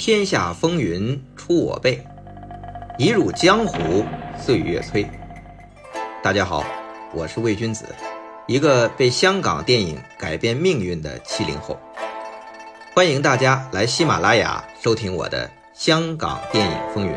[0.00, 2.02] 天下风云出我辈，
[2.98, 4.02] 一入江湖
[4.34, 5.06] 岁月催。
[6.22, 6.64] 大家好，
[7.12, 7.84] 我是魏君子，
[8.48, 11.78] 一个被香港电影改变命运的七零后。
[12.94, 17.12] 欢迎大家来喜马拉雅收听我的《香港电影风云》。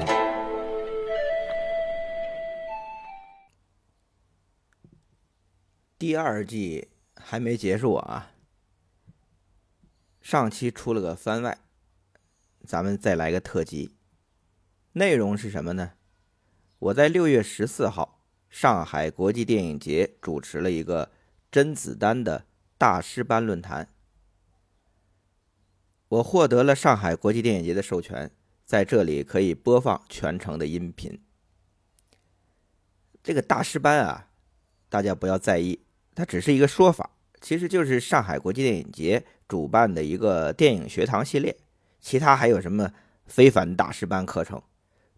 [5.98, 8.32] 第二季还没结束啊，
[10.22, 11.58] 上期出了个番外，
[12.66, 13.96] 咱们再来个特辑。
[14.94, 15.94] 内容是什么呢？
[16.80, 21.12] 我在六月十四号上海国际电影节主持了一个
[21.52, 22.46] 甄子丹的
[22.78, 23.90] 大师班论坛，
[26.10, 28.30] 我获得了上海国际电影节的授权，
[28.66, 31.22] 在这里可以播放全程的音频。
[33.24, 34.30] 这个大师班啊，
[34.90, 35.80] 大家不要在意。
[36.14, 37.12] 它只是一个说法，
[37.42, 41.58] 其实就是上海国际电影节主办的一个电影学堂系列。
[42.04, 42.92] 其他还有什么
[43.26, 44.62] 非凡大师班课程？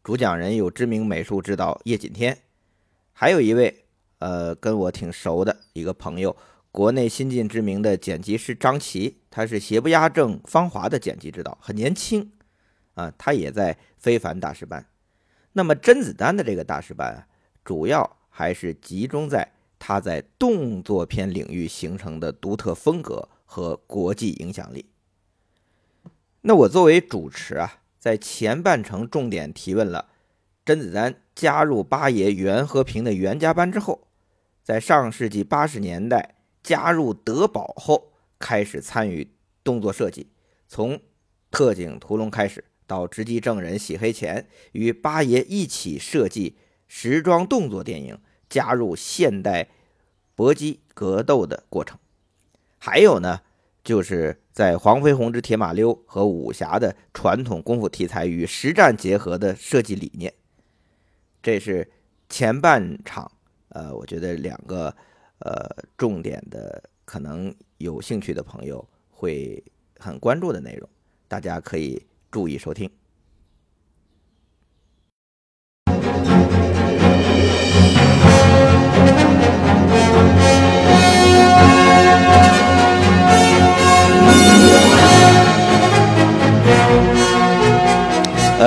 [0.03, 2.37] 主讲人有知名美术指导叶锦添，
[3.11, 3.85] 还有一位
[4.19, 6.37] 呃跟我挺熟的一个朋友，
[6.71, 12.31] 国内新晋知名的剪辑师张琪，他是邪不压正芳华的剪辑指导，很年轻
[12.93, 14.85] 啊，他也在非凡大师班。
[15.53, 17.27] 那么甄子丹的这个大师班，
[17.63, 19.51] 主要还是集中在。
[19.77, 24.85] 他在动作片领域形成的独特风格和国际影响力。
[26.47, 30.09] 那我作为主持啊，在前半程重点提问了
[30.63, 34.07] 甄子丹加入八爷袁和平的袁家班之后，
[34.63, 39.31] 在上世纪八十年代加入德宝后，开始参与
[39.63, 40.29] 动作设计，
[40.67, 40.99] 从
[41.49, 48.19] 特警屠龙开始，到直击证人洗黑钱，与八爷一起设计时装动作电影。
[48.47, 49.69] 加入现代
[50.35, 51.97] 搏击格斗的过程，
[52.77, 53.41] 还有呢，
[53.83, 60.33] 就是在黄飞鸿之铁马骝和武侠的传统功夫题材与实战结合的设计理念。
[61.43, 61.91] 这是
[62.29, 63.29] 前半场，
[63.67, 64.95] 呃，我觉得两个
[65.39, 69.61] 呃重点的，可能有兴趣的朋友会
[69.99, 70.89] 很关注的内容，
[71.27, 72.01] 大家可以
[72.31, 72.89] 注意收听。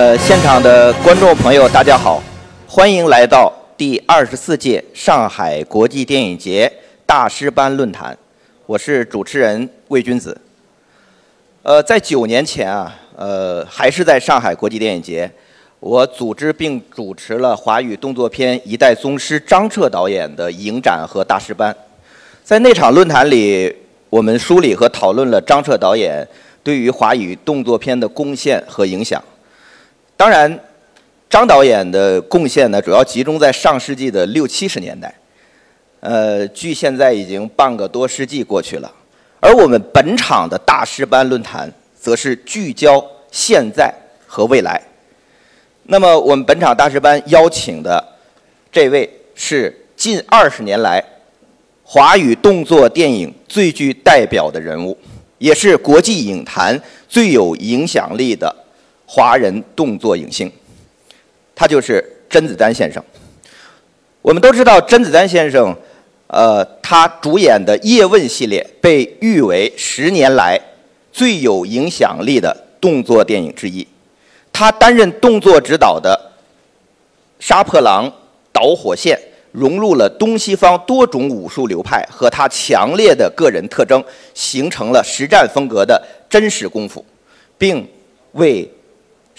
[0.09, 2.23] 呃，现场的观众朋友，大家好，
[2.67, 6.73] 欢迎来到第二十四届上海国际电影节
[7.05, 8.17] 大师班论坛。
[8.65, 10.41] 我是主持人魏君子。
[11.63, 15.31] 呃，在九年前啊，呃，还是在上海国际电影节，
[15.79, 21.77] 我组织并主持了华语动作片一代宗师张彻导演的影展和大师班。
[22.43, 23.71] 在那场论坛里，
[24.09, 26.27] 我们梳理和讨论了张彻导演
[26.65, 29.23] 对于华语动作片的贡献和影响。
[30.19, 30.59] 当然，
[31.31, 35.15] 张导演的贡献呢，主要集中在上世纪的六七十年代。
[36.01, 38.93] 呃，距现在已经半个多世纪过去了。
[39.39, 43.95] 而我们本场的大师班论坛，则是聚焦现在
[44.27, 44.83] 和未来。
[45.85, 48.05] 那么，我们本场大师班邀请的
[48.73, 51.01] 这位是近二十年来
[51.85, 54.99] 华语动作电影最具代表的人物，
[55.39, 58.53] 也是国际影坛最有影响力的。
[59.11, 60.53] 华人动作影星，
[61.55, 63.03] 他就是甄子丹先生。
[64.21, 65.75] 我们都知道，甄子丹先生，
[66.27, 70.61] 呃，他主演的《叶问》系列被誉为十年来
[71.11, 73.87] 最有影响力的动作电影之一。
[74.53, 76.31] 他担任动作指导的
[77.45, 78.05] 《杀破狼》
[78.53, 79.17] 《导火线》，
[79.53, 84.05] 融入了东西方多种武术流派和他强烈的个人特征，
[84.35, 87.03] 形成了实战风格的真实功夫，
[87.57, 87.89] 并
[88.33, 88.71] 为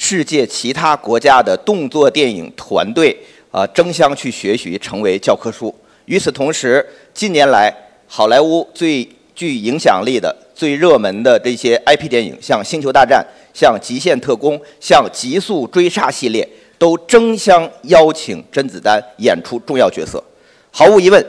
[0.02, 3.16] 世界其他国家的动作电影团队
[3.52, 5.76] 啊，争相去学习，成为教科书。
[6.06, 6.84] 与此同时，
[7.14, 7.72] 近年来
[8.08, 13.24] 好莱坞最具影响力的、最热门的这些 IP 电影，像《星球大战》、
[13.54, 16.48] 像《极限特工》、像《极速追杀》系列，
[16.78, 20.24] 都争相邀请甄子丹演出重要角色。
[20.72, 21.24] 毫无疑问，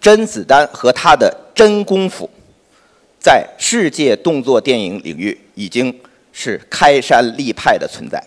[0.00, 2.28] 甄子丹和他的真功夫，
[3.20, 5.96] 在世界动作电影领域已经。
[6.38, 8.22] 是开山立派的存在。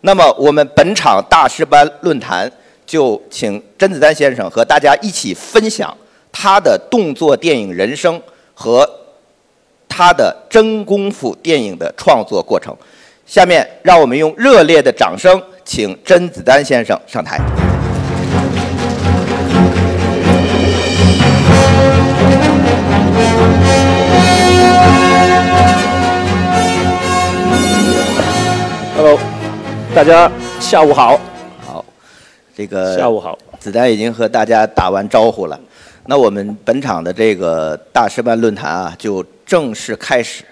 [0.00, 2.50] 那么，我们本场大师班论坛
[2.86, 5.94] 就请甄子丹先生和大家一起分享
[6.32, 8.20] 他的动作电影人生
[8.54, 8.88] 和
[9.86, 12.74] 他的真功夫电影的创作过程。
[13.26, 17.38] 下面，让我们用热烈的掌声，请甄子丹先生上台。
[29.94, 31.20] 大家下午好。
[31.60, 31.84] 好，
[32.56, 33.38] 这个下午好。
[33.60, 35.60] 子丹已经和大家打完招呼了，
[36.06, 40.44] 那我们本场的这个大师班论坛啊，就正式开始。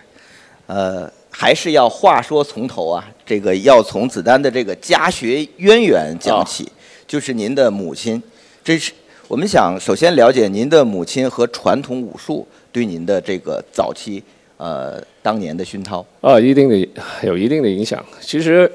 [0.66, 6.70] 呃，还是要话说从头啊，这个要从子丹的这个家学渊源讲起，
[7.06, 8.22] 就是您的母亲。
[8.62, 8.92] 这是
[9.26, 14.22] 我们想首先了解您的母亲和传统武术对您的这个早期
[14.58, 16.04] 呃当年的熏陶。
[16.20, 16.88] 啊，一定的
[17.22, 18.04] 有一定的影响。
[18.20, 18.70] 其实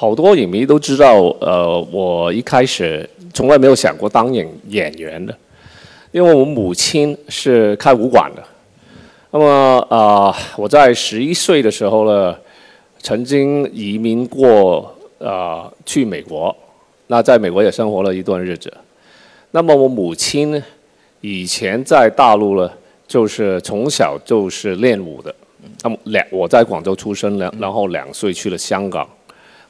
[0.00, 5.36] 好多影迷都知道，呃，我一开始从来没有想过当演演员的，
[6.12, 8.44] 因为我母亲是开武馆的。
[9.32, 12.32] 那么啊，我在十一岁的时候呢，
[13.02, 16.56] 曾经移民过啊去美国，
[17.08, 18.72] 那在美国也生活了一段日子。
[19.50, 20.62] 那么我母亲呢
[21.20, 22.70] 以前在大陆呢，
[23.08, 25.34] 就是从小就是练武的。
[25.82, 29.04] 那么两我在广州出生，两然后两岁去了香港。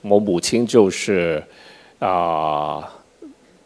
[0.08, 1.42] 我母亲就是
[1.98, 2.88] 啊，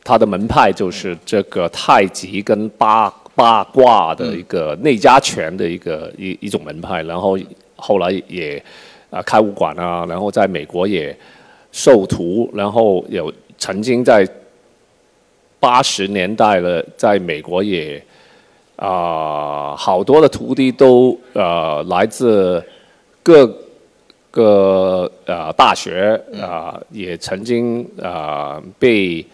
[0.03, 3.13] 她的门派就是这个太极跟八。
[3.35, 7.39] 八卦的一个内家拳的一个一一种门派，然后
[7.77, 8.63] 后来也
[9.09, 11.17] 啊开武馆啊，然后在美国也
[11.73, 14.29] 授徒，然后有曾经在
[15.59, 18.05] 八十年代了，在美国也
[18.77, 22.63] 啊好多的徒弟都呃来自
[23.23, 23.47] 各
[24.33, 29.25] 个呃大学啊，也曾经啊被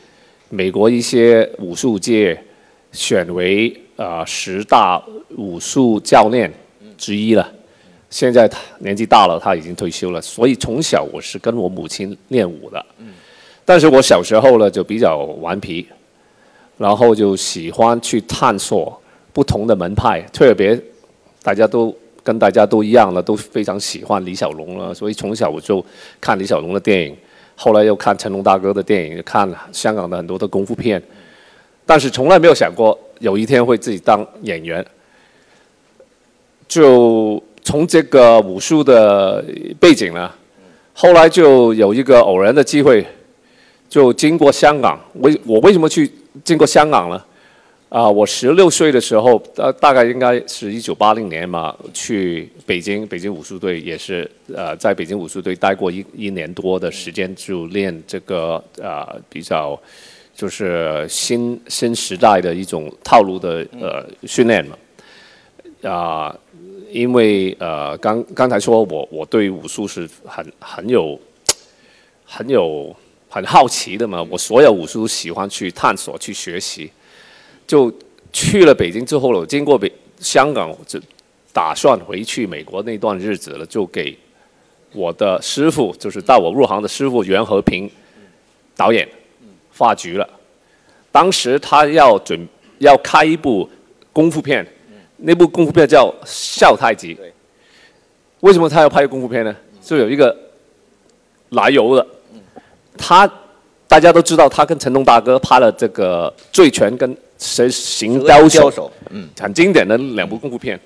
[0.50, 2.38] 美国一些武术界
[2.92, 3.74] 选为。
[3.98, 5.02] 啊，十大
[5.36, 6.48] 武术教练
[6.96, 7.52] 之一了。
[8.10, 10.22] 现在他年纪大了，他已经退休了。
[10.22, 12.86] 所以从小我是跟我母亲练武的。
[13.64, 15.84] 但是我小时候呢就比较顽皮，
[16.76, 19.02] 然后就喜欢去探索
[19.32, 20.20] 不同的门派。
[20.32, 20.80] 特别
[21.42, 21.92] 大家都
[22.28, 24.92] 跟大家都一样了，都非常喜欢李小龙了。
[24.92, 25.82] 所以从小我就
[26.20, 27.16] 看李小龙的电影，
[27.56, 31.02] 后来又看成龙大哥的电影，看香港的很多的功夫片。
[31.86, 32.98] 但是从来没有想过。
[33.20, 34.84] 有一天会自己当演员，
[36.68, 39.44] 就从这个武术的
[39.80, 40.30] 背景呢，
[40.92, 43.04] 后来就有一个偶然的机会，
[43.88, 45.00] 就经过香港。
[45.14, 46.08] 为我为什么去
[46.44, 47.20] 经过香港呢？
[47.88, 59.78] 啊，我十六岁的时候，大大概应该是一九八零年嘛，去北京，北京武术队也是呃，在北京武术队待过一一年多的时间，就练这个啊比较。
[60.38, 64.78] 就是新新时代的一种套路的呃训练嘛，
[65.82, 66.38] 啊，
[66.92, 71.18] 因为呃刚刚才说我我对武术是很很有
[72.24, 72.94] 很有
[73.28, 76.88] 很好奇的嘛，我所有武术喜欢去探索去学习，
[77.68, 77.92] 就
[78.32, 81.00] 去了北京之后了，经过北香港就
[81.52, 84.18] 打算回去美国那段日子了，就给
[84.92, 87.88] 我的师傅就是带我入行的师傅袁和平
[88.74, 89.08] 导演。
[89.70, 90.28] 发局了，
[91.12, 92.48] 当时他要准
[92.78, 93.70] 要开一部
[94.12, 94.66] 功夫片，
[95.18, 97.14] 那部功夫片叫《笑太极》。
[98.40, 99.54] 为什么他要拍功夫片呢？
[99.80, 100.36] 就有一个
[101.50, 102.04] 来由的。
[102.96, 103.30] 他
[103.86, 108.70] 大家都知道，他跟成龙大哥拍了这个《醉拳》跟《神行刁手》，
[109.10, 110.78] 嗯，很经典的两部功夫片，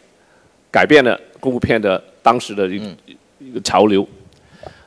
[0.71, 2.97] 改变了功夫片的当时的一
[3.39, 4.07] 一个潮流。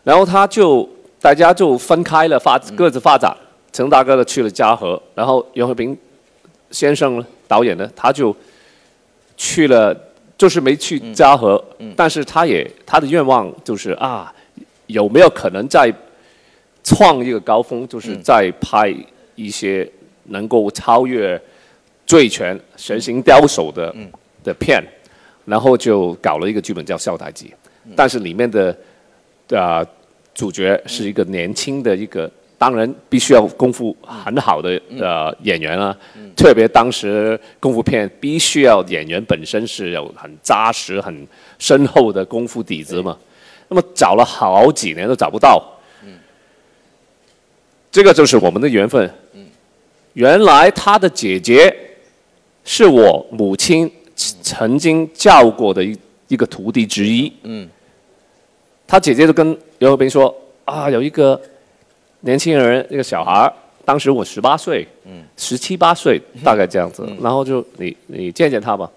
[0.04, 0.88] 然后他就
[1.20, 3.36] 大家就分开了发各自发展。
[3.74, 5.98] 陈大哥呢去了嘉禾，然后袁和平
[6.72, 8.34] 先生呢导演呢他就
[9.36, 9.94] 去了，
[10.38, 11.62] 就是没去嘉禾，
[11.94, 14.34] 但是他也他的愿望就是啊，
[14.88, 15.94] 有没有可能再
[16.86, 18.96] 创一个高峰，就是再拍
[19.36, 19.86] 一些
[20.26, 21.38] 能够超越
[22.06, 23.96] 《醉拳》《神行刁手》的
[24.44, 24.84] 的片，
[25.46, 27.48] 然后就搞了一个剧本叫《笑太极》，
[27.96, 28.76] 但是里面的
[29.52, 29.86] 啊
[30.34, 32.30] 主角是一个年轻的一个。
[32.58, 35.96] 当然，必须要功夫很好的呃演员啊，
[36.38, 41.28] 特别当时功夫片必须要演员本身是有很扎实、很
[41.60, 43.16] 深厚的功夫底子嘛。
[43.68, 45.62] 那么找了好几年都找不到，
[47.92, 49.14] 这个就是我们的缘分。
[50.14, 51.76] 原来他的姐姐
[52.66, 53.90] 是我母亲
[54.42, 57.32] 曾经教过的一一个徒弟之一。
[57.44, 57.70] 嗯
[58.86, 61.40] 他姐姐就跟刘和平说：“啊，有一个。”
[62.22, 63.54] 年轻人，一个小孩儿，
[63.86, 67.08] 当时我十八岁，嗯十七八岁， 大概这样子。
[67.22, 68.90] 然后就你你见见他吧，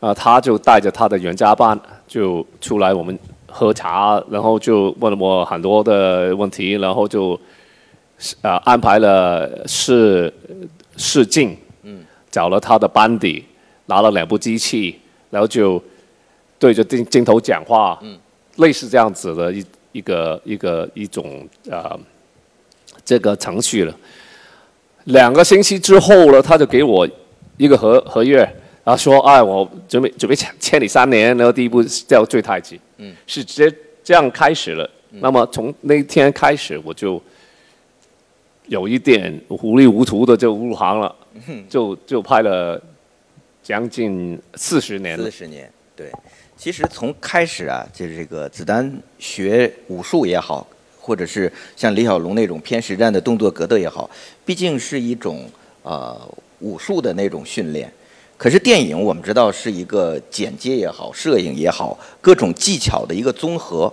[0.00, 1.78] 啊，他就带着他的袁家班
[2.08, 3.16] 就出来，我们
[3.46, 7.38] 喝茶，然后就问了我很多的问题，然后就
[8.42, 10.32] 啊安排了试
[10.96, 11.56] 试镜，
[12.30, 13.44] 找了他的班底，
[13.86, 14.98] 拿了两部机器，
[15.30, 15.82] 然后就
[16.58, 18.18] 对着镜镜头讲话，嗯。
[18.56, 21.98] 类似这样子的一一个一个一种啊、
[23.02, 23.96] 这个程序了。
[25.04, 27.08] 两个星期之后呢，他就给我
[27.56, 28.38] 一个合合约，
[28.84, 34.90] 然后说，哎，我准备准备签签你三年，然后第一步叫最太极，嗯，是直接这样开始了。
[35.12, 37.22] 那么从那天开始，我就
[38.66, 41.14] 有一点糊里糊涂的就入行了，
[41.68, 42.80] 就就拍了
[43.62, 45.30] 将近四十年了四。
[45.30, 46.10] 十年，对。
[46.56, 50.66] 其实从开始啊，就是这个子丹学武术也好，
[51.00, 54.10] 或者是像李小龙那种偏实战的动作格斗也好，
[54.44, 55.48] 毕竟是一种
[55.82, 56.20] 呃
[56.58, 57.90] 武术的那种训练。
[58.36, 63.90] 可是电影我们知道是一个剪接也好，摄影也好，各种技巧的一个综合。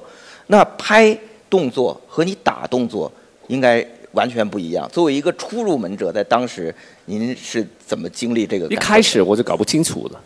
[0.48, 1.18] 那拍
[1.50, 3.10] 动作和你打动作
[3.48, 4.90] 应该完全不一样。
[4.92, 6.74] 作为一个初入门者，在当时
[7.06, 8.76] 您是怎么经历这个一？
[8.76, 10.20] 开始我就搞不清楚的，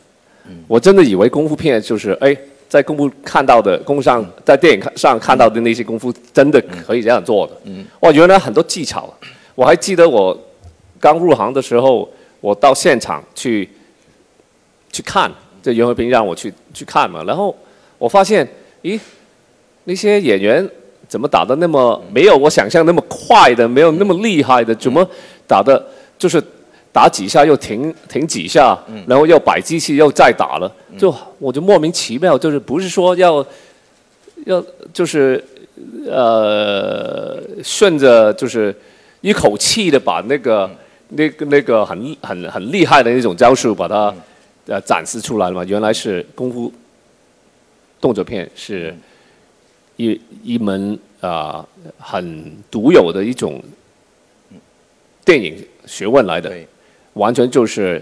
[0.68, 2.36] 我真的以为功夫片就是哎，
[2.70, 7.54] 在功夫看到的功夫上，在电影看上看到的那些功夫，真的可以这样做的。
[7.66, 9.14] 嗯，哇，原来很多技巧。
[9.56, 10.38] 我还记得我
[11.00, 12.10] 刚入行的时候，
[12.40, 13.70] 我到现场去
[14.92, 15.30] 去看，
[15.62, 17.56] 这袁和平让我去去看嘛，然后
[17.98, 18.48] 我发现，
[18.82, 19.00] 咦，
[19.84, 20.68] 那些演员
[21.12, 25.06] 怎么打的那么没有我想象那么快的，没有那么厉害的，怎么
[25.46, 25.86] 打的，
[26.18, 26.42] 就是
[26.94, 33.46] 打几下又停停几下，然后又摆机器又再打了，就我就莫名其妙，就是不是说要
[34.46, 34.64] 要
[34.94, 35.44] 就是
[36.10, 38.74] 呃顺着就是
[39.20, 40.72] 一口气的把那个
[41.10, 44.16] 那个那个很很很厉害的那种招数把它
[44.66, 46.72] 呃展示出来了嘛，原来是功夫
[48.00, 48.96] 动作片是
[50.02, 51.66] 一一门啊、
[52.00, 53.62] 很独有的一种
[55.24, 55.56] 电影
[55.86, 56.52] 学问来的。
[57.14, 58.02] 完全就是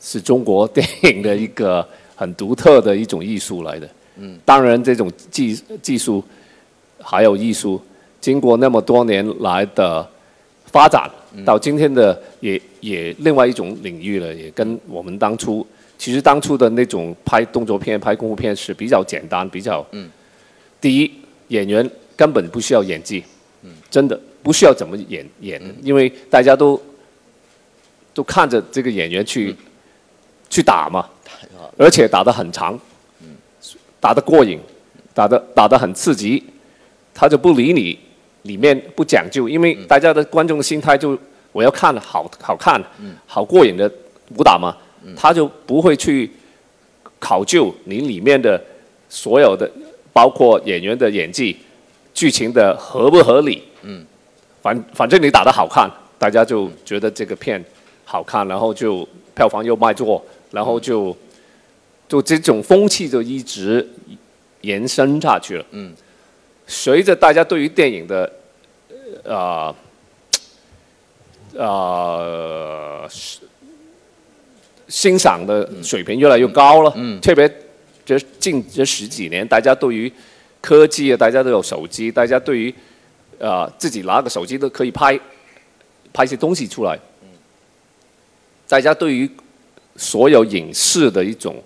[0.00, 3.86] 是中国 电影的一个很独特的一种艺术来的。
[4.16, 6.24] 嗯，当然这种技技术
[6.98, 7.78] 还有艺术，
[8.18, 10.08] 经过那么多年来的
[10.64, 11.10] 发展，
[11.44, 15.66] 到今天的也也另外一种领域了，也跟我们当初
[15.98, 20.08] 其实当初的那种拍动作片、拍功夫片是比较简单，比较嗯，
[20.80, 21.12] 第一
[21.48, 23.24] 演员根本不需要演技，
[23.62, 26.80] 嗯，真的不需要怎么演演，因为大家都
[28.14, 29.54] 都看着这个演员去、
[30.48, 31.08] 去打嘛，
[31.76, 32.78] 而且打得很长，
[34.00, 34.58] 打得过瘾，
[35.12, 36.42] 打得打得很刺激，
[37.12, 37.98] 他就不理你
[38.42, 41.18] 里面不讲究，因为大家的观众的心态就
[41.52, 42.82] 我要看好好看、
[43.26, 43.90] 好过瘾的
[44.36, 44.76] 武打嘛，
[45.16, 46.30] 他就不会去
[47.18, 48.62] 考究你里面的
[49.08, 49.70] 所有的，
[50.16, 51.54] 包括演员的演技、
[52.14, 54.02] 剧情的合不合理，嗯。
[54.62, 57.62] 反反正你打得好看，大家就觉得这个片
[58.06, 61.14] 好看，然后就票房又卖座，然后就
[62.08, 63.86] 就这种风气就一直
[64.62, 65.64] 延伸下去了。
[65.72, 65.92] 嗯，
[66.66, 68.32] 随着大家对于电影的
[69.22, 69.72] 呃
[71.54, 73.40] 呃是
[74.88, 77.48] 欣赏的水平越来越高了，嗯，特别
[78.06, 80.10] 这近这十几年，大家对于
[80.60, 82.72] 科技啊，大家都有手机，大家对于
[83.38, 85.18] 呃自己拿个手机都可以拍
[86.12, 86.96] 拍些东西出来。
[88.68, 89.28] 大家对于
[89.96, 91.62] 所有影视的一种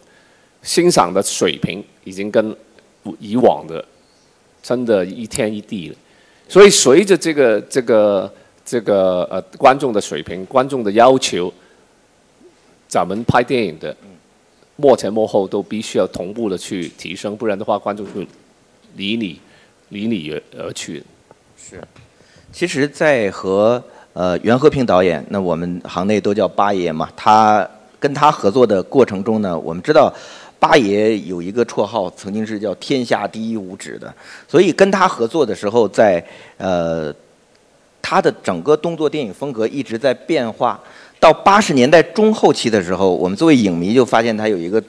[0.62, 2.56] 欣赏的水平，已经跟
[3.18, 3.84] 以往的
[4.62, 5.96] 真的一天一地了。
[6.48, 11.52] 所以随着这个这个这个呃观众的水平、观众的要求，
[12.88, 13.96] 咱们拍电影的
[14.80, 18.26] 幕前幕后都必须要同步的去提升，不然的话，观众会
[18.96, 19.38] 离你
[19.90, 21.04] 离你而而去。
[21.56, 21.82] 是
[22.50, 23.82] 其实，在和
[24.14, 27.68] 呃袁和平导演，那我们行内都叫八爷嘛，他
[27.98, 30.12] 跟他合作的过程中呢，我们知道
[30.58, 34.12] 八爷有一个绰号，曾经是叫“天下第一武指”的，
[34.48, 36.24] 所以跟他合作的时候在，
[36.56, 37.14] 呃
[38.00, 40.80] 他的整个动作电影风格一直在变化。
[41.20, 44.82] 到八十年代中后期的时候，我们作为影迷就发现他有一个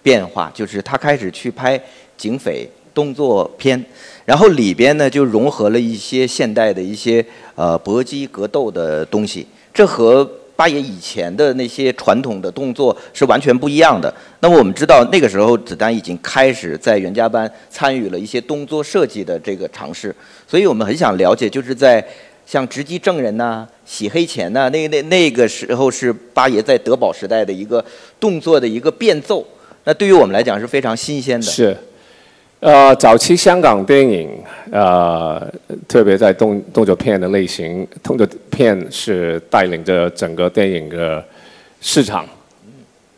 [0.00, 1.78] 变化，就是他开始去拍
[2.16, 3.84] 警匪动作片，
[4.24, 7.24] 然后里边呢就融合了一些现代的一些
[7.56, 9.44] 呃搏击格斗的东西，
[9.74, 14.14] 这和八爷以前的那些传统的动作是完全不一样的。
[14.38, 20.14] 那么我们知道那个时候子丹已经开始在袁家班参与了一些动作设计的这个尝试，
[20.46, 22.02] 所以我们很想了解，就是在
[22.46, 27.84] 像直击证人呐、洗黑钱呐、那那那个时候是八爷在德宝时代的一个
[28.20, 29.44] 动作的一个变奏，
[29.82, 31.44] 那对于我们来讲是非常新鲜的。
[31.44, 31.76] 是，
[32.60, 34.30] 呃，早期香港电影，
[34.70, 35.44] 呃，
[35.88, 41.22] 特别在动动作片的类型，动作片是带领着整个电影的
[41.80, 42.24] 市场，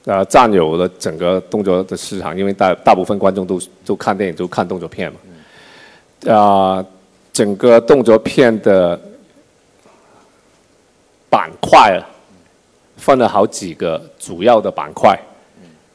[0.06, 5.18] 呃，占有了整个动作的市场，因为大大部分观众都都看电影都看动作片嘛。
[6.35, 6.85] 啊，
[7.32, 8.99] 整个动作片的
[11.30, 12.00] 板块啊，
[12.97, 15.18] 分了好几个主要的板块，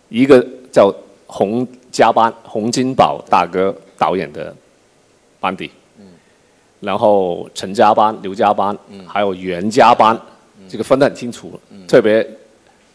[0.10, 0.94] 一个叫
[1.28, 4.56] 洪家班，洪金宝大哥导演的
[5.40, 5.70] 班底，
[6.80, 10.20] 然后陈家班、刘家班，还有袁家班，
[10.70, 12.26] 这个分得很清楚，特别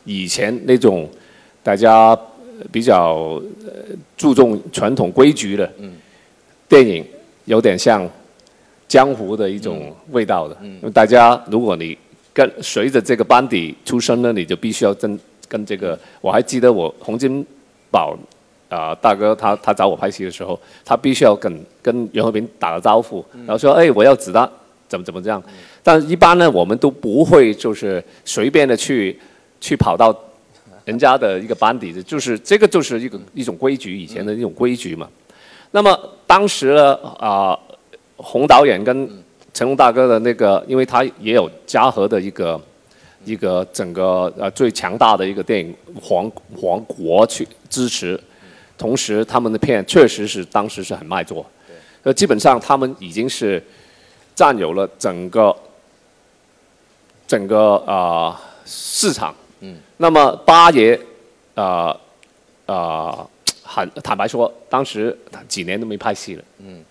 [0.05, 1.09] 以前那种
[1.63, 2.17] 大家
[2.71, 3.41] 比较
[4.17, 5.71] 注重传统规矩的
[6.69, 7.05] 电影，
[7.47, 8.09] 有点像
[8.87, 10.57] 江湖的一种味道的。
[10.91, 11.97] 大家如果你
[12.39, 15.19] 跟随着这个班底出生呢，你就必须要跟
[15.49, 15.99] 跟这个。
[16.21, 17.45] 我还记得我洪金
[17.91, 18.17] 宝
[18.69, 21.53] 啊、大哥他他找我拍戏的时候，他必须要跟
[21.83, 24.49] 跟袁和平打个招呼，然后说哎我要子弹
[24.87, 25.43] 怎么怎么这样。
[25.83, 29.19] 但一般呢，我们都不会就是随便的去
[29.61, 30.17] 去跑到
[30.85, 35.09] 人家的一个班底，就是这个就是一个一种规矩，以前的一种规矩嘛。
[35.73, 37.59] 那么当时呢啊、
[38.15, 39.11] 洪导演跟
[39.59, 42.61] 成龙大哥的那个，因为他也有嘉禾的一个
[43.25, 48.21] 一个整个呃最强大的一个电影皇皇国去支持，
[48.77, 51.45] 同时他们的片确实是当时是很卖座，
[52.05, 53.61] 呃基本上他们已经是
[54.33, 55.53] 占有了整个
[57.27, 60.97] 整个啊、呃市场，嗯，那么八爷
[61.57, 61.99] 啊
[62.67, 63.27] 啊
[63.65, 66.85] 很坦白说，当时几年都没拍戏了，嗯，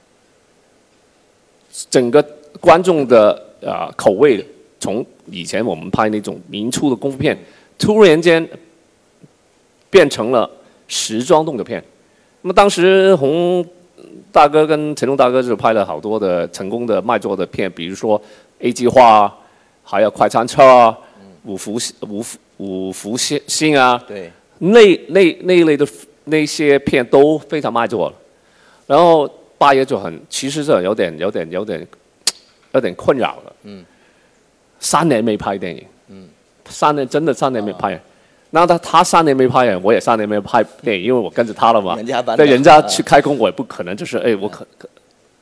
[1.90, 2.22] 整个
[2.60, 4.46] 观众的啊、口味
[4.80, 7.38] 从以前我们拍那种民初的功夫片，
[7.78, 8.48] 突然间
[9.90, 10.50] 变成了
[10.88, 11.84] 时装动作片。
[12.42, 13.66] 那么当时洪
[14.32, 18.22] 大哥跟成龙大哥就拍了好多的成功的卖座的片，比如说
[18.60, 19.36] A 计划啊，
[19.84, 20.98] 还有快餐车啊，
[21.44, 25.86] 五福五福五福星星啊，对，那那那一类的
[26.26, 28.16] 那些片都非常卖座了。
[28.86, 31.86] 然后八爷就很，其实是有点有点有点
[32.78, 33.54] 有点困扰了。
[33.64, 33.84] 嗯。
[34.80, 35.84] 三年没拍电影。
[36.10, 36.30] 嗯。
[36.70, 38.00] 三年真的三年没拍。
[38.50, 41.96] 然后他他三年没拍我也三年没拍电影，因为我跟着他了嘛。
[41.98, 44.88] 人家班对人家去开工，我也不可能就是哎，我可可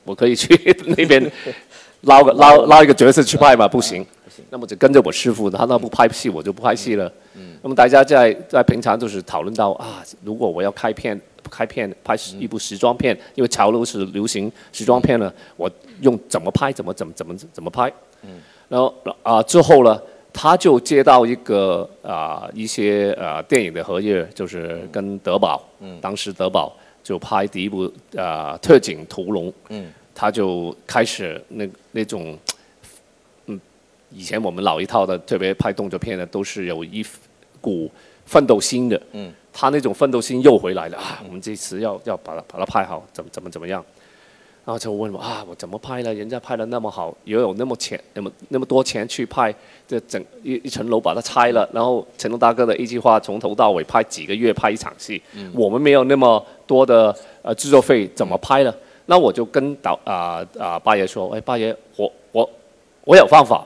[0.03, 0.55] 我可以去
[0.97, 1.31] 那边
[2.01, 4.03] 捞个捞捞一个角色去拍嘛，不行。
[4.49, 7.11] 那么就跟着我师傅，他那不拍戏，我就不拍戏了。
[7.35, 11.19] 嗯那么大家在在平常就是讨论到啊，如果我要开片
[11.49, 15.69] 开片拍一部时装片，因为潮流是流行时装片呢，我
[16.01, 17.91] 用怎么拍怎么怎么怎么怎么拍。
[18.23, 18.41] 嗯。
[18.67, 20.01] 然后啊、之后呢，
[20.33, 25.99] 他就接到一个啊、一些啊、电影的合约，就是跟德宝，嗯。
[26.01, 29.91] 当时德宝就拍第一部啊、特警屠龙，嗯。
[30.17, 32.39] 他就开始那那种，
[33.47, 33.59] 嗯，
[34.09, 37.05] 以前我们老一套的，特别拍动作片的，都是有一
[37.59, 37.91] 股
[38.25, 39.01] 奋斗心的，
[39.57, 41.23] 他那种奋斗心又回来了啊！
[41.25, 43.81] 我们这次要要把它把它拍好，怎么怎么怎么样？
[44.65, 46.13] 然后就问我啊，我怎么拍呢？
[46.13, 49.53] 人家拍的那么好，也有那么钱，那么那么多钱去拍
[49.87, 55.21] 这整一一层楼把它拆了，然后成龙大哥的一句话从头到尾拍几个月拍一场戏，
[55.53, 58.75] 我们没有那么多的呃制作费，怎么拍呢？
[59.05, 62.49] 那我就跟导啊啊八爷说，哎，八爷，我我
[63.05, 63.65] 我有方法，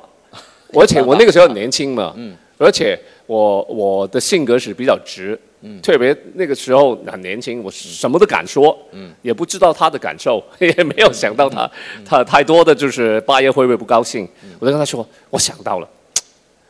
[0.73, 5.39] 而且我那个时候很年轻嘛， 嗯而且我我的性格是比较直，
[5.81, 9.11] 特别那个时候很年轻，我什么都敢说，嗯。
[9.21, 11.69] 也不知道他的感受， 也没有想到他
[12.05, 14.27] 他太多的就是八爷会不会不高兴，
[14.59, 15.89] 我就跟他说，我想到了，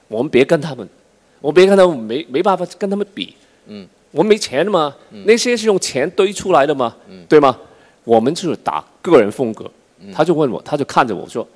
[0.08, 0.88] 我们别跟他们，
[1.42, 3.36] 我别跟他们没没办法跟他们比，
[3.68, 3.88] 嗯。
[4.12, 6.96] 我们没钱的嘛，那些是用钱堆出来的嘛，
[7.28, 7.56] 对吗？
[8.04, 9.70] 我们就是打个人风格。
[10.12, 11.48] 他就问我，他就看着我说，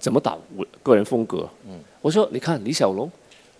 [0.00, 1.48] 怎么打我个人风格？
[1.68, 1.78] 嗯。
[2.00, 3.08] 我说，你看李小龙，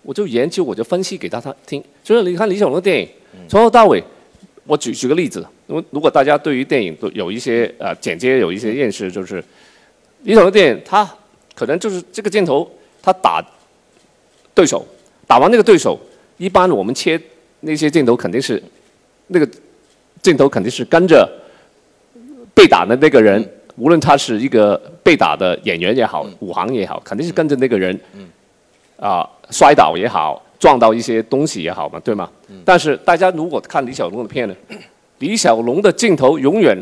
[0.02, 1.82] 我就研究，我就分析给大家听。
[2.02, 3.08] 就是你看李小龙的电影，
[3.48, 4.02] 从头到尾，
[4.64, 9.42] 我举举个例子，因为如果大家对于电影都有一些呃简介有一些认识，就是
[10.22, 11.08] 李小龙的电影，他
[11.54, 12.70] 可能就是这个镜头，
[13.02, 13.44] 他打
[14.54, 14.86] 对手，
[15.26, 15.98] 打完那个对手，
[16.38, 17.20] 一般我们切
[17.60, 18.62] 那些镜头肯定是
[19.28, 19.48] 那个
[20.22, 21.28] 镜头肯定是跟着
[22.54, 27.98] 被打的那个人，无论他是一个被打的演员也好，武行也好，肯定是跟着那个人，
[28.96, 32.30] 啊、摔倒也好，撞到一些东西也好嘛，对吗？
[32.64, 34.54] 但是大家如果看李小龙的片呢，
[35.18, 36.76] 李小龙的镜头永远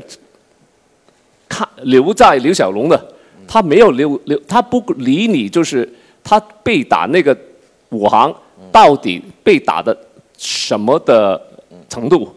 [1.49, 3.13] 看留在李小龙的，
[3.47, 5.89] 他没有留留，他不理你，就是
[6.23, 7.37] 他被打那个
[7.91, 8.35] 武行
[8.71, 9.97] 到底被打的
[10.37, 11.41] 什么的
[11.89, 12.35] 程度，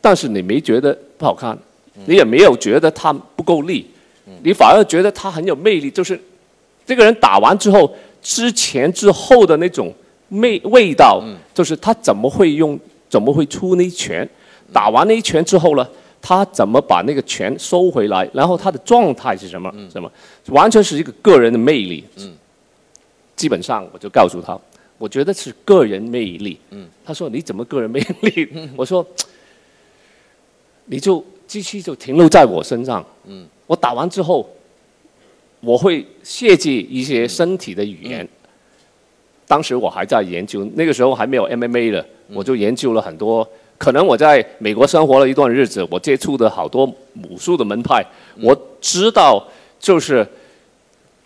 [0.00, 1.58] 但是你没觉得不好看，
[2.06, 3.90] 你也没有觉得他不够力，
[4.42, 6.18] 你反而觉得他很有魅力，就是
[6.86, 9.92] 这个人打完之后，之前之后的那种
[10.30, 11.22] 味味道，
[11.54, 12.78] 就是他怎么会用，
[13.08, 14.28] 怎么会出那一拳？
[14.72, 15.88] 打完那一拳之后呢，
[16.22, 19.72] 他怎么把那个拳收回来，然后他的状态是什么？
[19.90, 20.10] 什么？
[20.48, 22.04] 完全是一个个人的魅力。
[22.18, 22.32] 嗯，
[23.34, 24.56] 基本上我就告诉他，
[24.96, 26.58] 我觉得是个人魅力。
[26.70, 28.48] 嗯，他说你怎么个人魅力？
[28.76, 29.04] 我说，
[30.84, 33.04] 你就机器就停留在我身上。
[33.24, 34.48] 嗯，我打完之后，
[35.60, 38.26] 我会设计一些身体的语言。
[39.46, 43.46] 当时我还在研究，那个时候还没有 MMA 的，我就研究了很多。
[43.76, 46.84] 可能我在美国生活了一段日子，我接触的好多
[47.28, 48.04] 武术的门派，
[48.40, 49.42] 我知道
[49.78, 50.26] 就是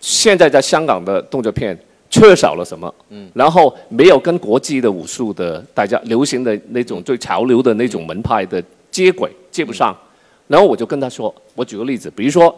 [0.00, 1.76] 现在在香港的动作片
[2.08, 2.94] 缺少了什么，
[3.34, 9.94] 然后没有跟国际的武术的大家流行的那种最潮流的那种门派的接轨接不上，
[10.46, 12.56] 然后我就跟他说，我举个例子，比如说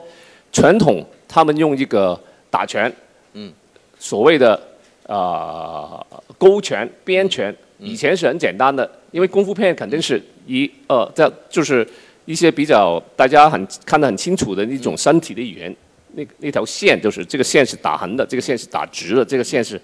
[0.53, 2.19] 传统他们用一个
[2.51, 2.93] 打拳，
[3.35, 3.53] 嗯
[3.99, 4.61] 所谓的
[5.07, 6.05] 啊
[6.39, 7.55] 勾拳、鞭拳。
[7.79, 11.87] 以前是很简单的，因为功夫片肯定是一、二，这就是
[12.25, 15.77] 一些比较大家很看得很清楚的一种身体的语言。
[16.15, 19.79] 那那条线就是这个线是打横的，这个线是打直的，这个线是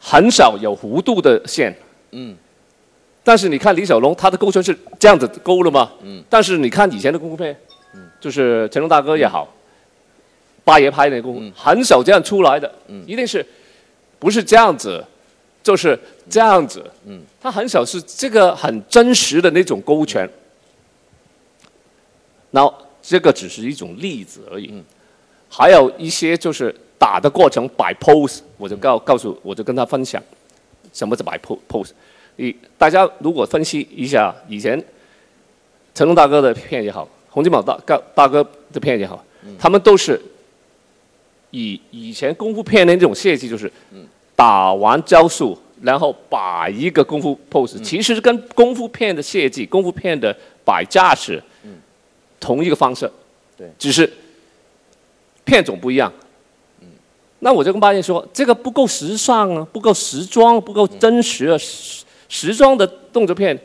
[0.00, 1.72] 很少有弧度的线。
[2.10, 2.36] 嗯。
[3.22, 5.92] 但是你看李小龙，他的勾拳是这样子勾了嘛？
[6.02, 6.20] 嗯。
[6.28, 7.56] 但是你看以前的功夫片，
[7.94, 9.46] 嗯，就是成龙大哥也好，
[10.68, 12.70] 八爷拍那功夫，很少这样出来的。
[12.88, 13.02] 嗯。
[13.06, 13.44] 一定是
[14.18, 15.02] 不是这样子？
[15.60, 15.98] 就是
[16.30, 20.26] 这样子，嗯，他很少是这个很真实的那种勾拳，
[22.50, 24.72] 然后这个只是一种例子而已，
[25.50, 30.22] 还有一些就是打的过程摆 pose，我就告告诉我就跟他分享，
[30.94, 31.90] 什么是摆 pose，
[32.36, 34.82] 你大家如果分析一下以前
[35.94, 39.22] 成龙大哥的片也好，洪金宝大大大哥的片也好，
[39.58, 40.18] 他们都是
[41.50, 43.70] 以以前功夫片的那种设计就是。
[44.38, 50.32] 打完招数，然后摆一个功夫 pose，其实跟功夫片的设计、功夫片的
[50.64, 51.42] 摆架势，
[52.38, 53.10] 同一个方式，
[53.56, 54.08] 对，只是
[55.44, 56.12] 片种不一样。
[57.40, 61.58] 那我就跟八戒说，这个不够时尚啊，不够时装，不够真实啊。
[61.58, 63.56] 时时装的动作片，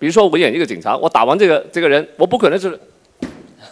[0.00, 2.76] 比如说我演一个警察，我打完这个这个人，我不可能是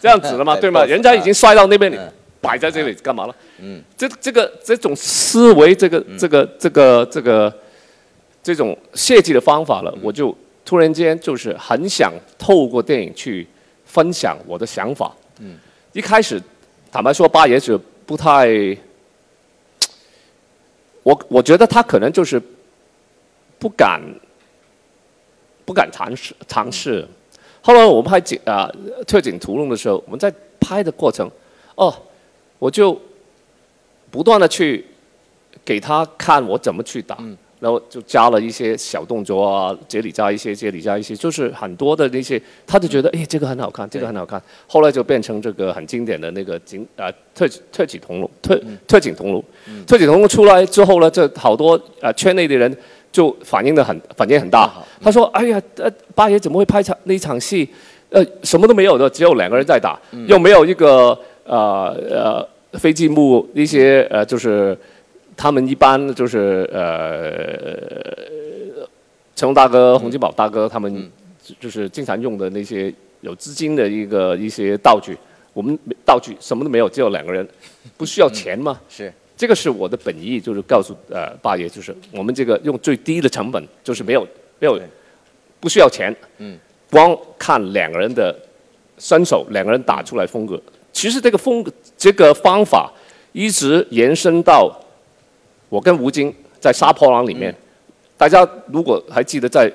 [0.01, 0.85] 这样子的嘛， 对吗？
[0.85, 1.99] 人家已经摔到那边里。
[2.43, 3.35] 摆在这里干嘛了？
[3.61, 7.59] 嗯，这这个这种思维，这个这个这个这个
[8.43, 13.47] 这种设计的方法了，我就突然间就是很想透过电影去
[13.87, 15.15] 分享我的想法。
[15.39, 15.57] 嗯，
[15.93, 16.43] 一开始
[16.91, 18.49] 坦白说，八爷是不太，
[21.05, 22.43] 我我觉得他可能就是
[23.61, 24.03] 不敢
[25.65, 27.07] 不敢尝试尝试。
[27.61, 28.69] 后来我们拍警啊
[29.07, 31.31] 特警屠龙的时候，我们在拍的过程，
[31.77, 31.95] 哦。
[32.63, 32.97] 我就
[34.09, 34.85] 不断的去
[35.65, 37.19] 给他看我怎么去打，
[37.59, 44.41] 然后就加了一些小动作啊，这里加一些，这里加一些，就是很多的那些，他就觉得哎，这个很好看，这个很好看。
[44.69, 49.45] 后来就变成这个很经典的那个警啊特特警铜锣特特警铜锣，
[49.85, 52.73] 特警铜锣出来之后呢，这好多啊圈内的人
[53.11, 54.73] 就反应的很反应很大。
[55.03, 57.69] 他说：“哎呀，呃，八爷怎么会拍场那场戏？
[58.11, 59.99] 呃，什么都没有的，只有两个人在打，
[60.29, 64.77] 又没有一个呃呃。”飞机幕一些呃，就是
[65.37, 68.87] 他们一般就是呃，
[69.37, 71.11] 成龙大哥、洪金宝大哥他们
[71.61, 75.17] 就是经常用的那些有资金的一个一些道具，
[75.53, 77.47] 我们道具什么都没有，只有两个人，
[77.97, 78.81] 不需要钱吗？
[78.89, 84.27] 是这个是我的本意，就是告诉呃八爷，就是我们这个用最低的成本，就是没有
[84.59, 84.81] 没有
[85.61, 86.59] 不需要钱，嗯，
[86.91, 88.35] 光看两个人的
[88.99, 90.61] 身手，两个人打出来风格。
[90.93, 91.65] 其实这个风
[91.97, 92.93] 这个方法
[93.33, 94.71] 一直延伸到
[95.69, 97.55] 我跟吴京在杀破狼里面，
[98.17, 99.73] 大家如果还记得在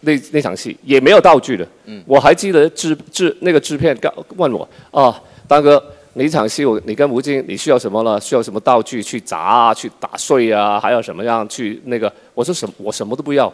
[0.00, 1.66] 那那场戏也没有道具的，
[2.06, 5.82] 我还记得制制那个制片告问我啊，大哥，
[6.14, 8.20] 哪场戏我你跟吴京你需要什么了？
[8.20, 12.12] 需要什么道具去砸啊，去打碎啊，还要什么样去那个？
[12.34, 13.52] 我说什我什么都不要，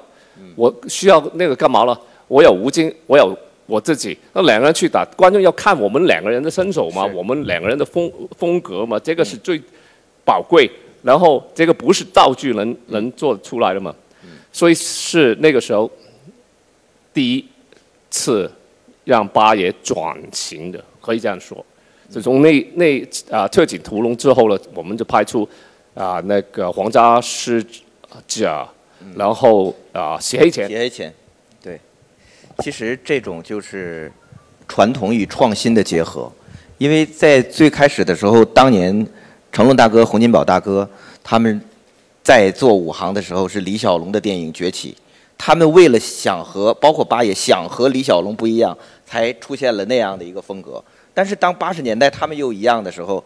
[0.54, 1.98] 我需要那个干嘛了？
[2.28, 3.36] 我有吴京，我有。
[3.66, 9.60] 我自己，那两个人去打，观众要看我们两个人的身手嘛，我们两个人的风风格嘛，这个是最
[10.24, 10.70] 宝贵。
[11.02, 13.94] 然后这个不是道具能能做出来的嘛，
[14.50, 15.88] 所以是那个时候
[17.14, 17.44] 第一
[18.10, 18.50] 次
[19.04, 21.64] 让八爷转型的，可以这样说。
[22.08, 25.48] 自从那那啊特警屠龙之后呢，我们就拍出
[25.94, 27.64] 啊那个皇家师
[28.26, 28.66] 甲，
[29.14, 30.66] 然后啊洗黑钱。
[30.68, 31.14] 洗黑钱。
[32.60, 34.10] 其实这种就是
[34.66, 36.30] 传统与创新的结合，
[36.78, 39.06] 因为在最开始的时候，当年
[39.52, 40.88] 成龙大哥、洪金宝大哥
[41.22, 41.60] 他们
[42.22, 44.96] 在做武行的时候，是李小龙的电影崛起。
[45.38, 50.82] 他们为了想和包括八爷想和李小龙不一样，才出现了那样的一个风格。
[51.12, 53.22] 但是当八十年代他们又一样的时候，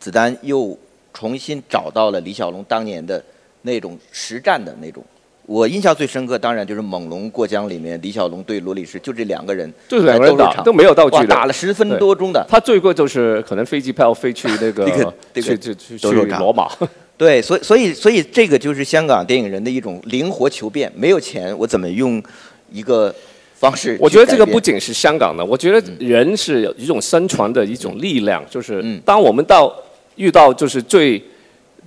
[0.00, 0.76] 子丹又
[1.14, 3.24] 重新找到了李小龙当年的
[3.62, 5.04] 那种实战的那种。
[5.46, 12.46] 我印象最深刻，当然就是《猛龙过江》里面李小龙对罗里士，就这两个人，就是两个人打都没有道具的，打了十分多钟的。
[12.48, 14.86] 他最贵就是可能飞机票飞去那个
[15.34, 16.70] 去去去去罗马。
[17.18, 20.90] 对，所以所以所以这个就是香港电影人的一种灵活求变。
[20.94, 22.22] 没有钱，我怎么用
[22.70, 23.12] 一个
[23.56, 23.98] 方式？
[24.00, 29.74] 我觉得这个不仅是香港的，我觉得人是有一种生存的一种力量，就是当我们到
[30.14, 31.20] 遇到就是最。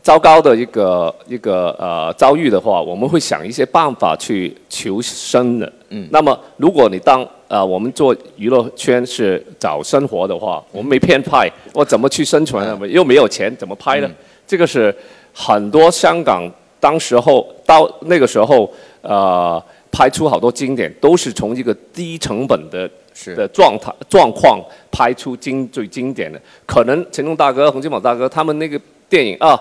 [0.05, 5.73] 糟糕的一个一个呃遭遇的话，我们会想一些办法去求生的。
[5.89, 6.07] 嗯。
[6.11, 12.87] 那么，如果你当呃我们做娱乐圈是找生活的话，我们没片拍，我怎么去生存呢？
[12.87, 14.07] 又没有钱，怎么拍呢？
[14.45, 14.95] 这个是
[15.33, 16.47] 很多香港
[16.79, 19.59] 当时候到那个时候呃
[19.91, 22.87] 拍出好多经典，都是从一个低成本的
[23.35, 26.39] 的状态状况拍出经最经典的。
[26.67, 29.59] 可能成龙大哥、洪金宝大哥他们那个电影啊。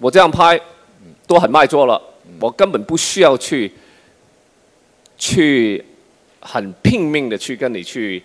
[0.00, 0.58] 我这样拍，
[1.26, 2.00] 都很卖座了。
[2.40, 3.70] 我根本不需要去，
[5.18, 5.84] 去
[6.40, 8.22] 很拼命的去跟你去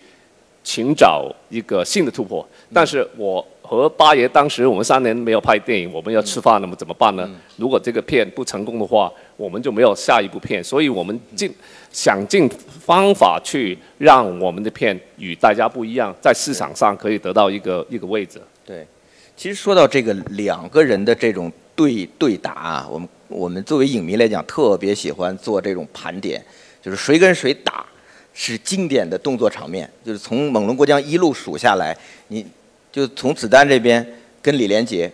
[0.64, 2.48] 寻找一个新的突破。
[2.72, 7.30] 但是我和八爷当时我们三年没有拍电影，我们要吃饭，那么怎么办呢？
[7.58, 10.64] 如果这个片不成功的话，我们就没有下一部片。
[10.64, 11.54] 所以我们尽
[11.92, 12.48] 想尽
[12.80, 18.40] 方法去让我们的片与大家不一样，在市场上可以得到一个一个位置。
[18.66, 18.88] 对，
[19.36, 21.52] 其实说到这个两个人的这种。
[21.76, 26.44] 对对打啊，我们我们作为影迷来讲，特别喜欢做这种盘点，
[26.82, 27.86] 就是谁跟谁打
[28.34, 31.98] 是经典的动作场面，就是从《猛龙过江》一路数下来，
[32.30, 32.46] 你
[32.92, 34.06] 就从子弹这边
[34.42, 35.12] 跟李连杰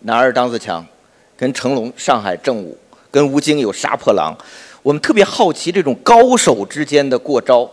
[0.00, 0.84] 男儿当自强，
[1.36, 2.76] 跟成龙上海正午，
[3.10, 4.36] 跟吴京有杀破狼，
[4.82, 7.70] 我们特别好奇这种高手之间的过招，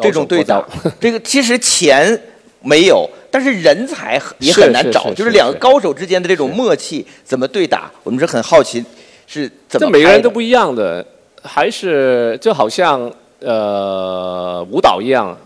[0.00, 0.64] 这种对打，
[0.98, 2.18] 这个其实钱
[2.64, 3.08] 没有。
[3.30, 8.78] 但是人才也很难找，就是两个高手之间的这种默契怎么对打，我们是很好奇
[9.26, 9.86] 是怎么。
[9.86, 11.04] 这每个人都不一样的，
[11.42, 15.36] 还是就好像呃舞蹈一样，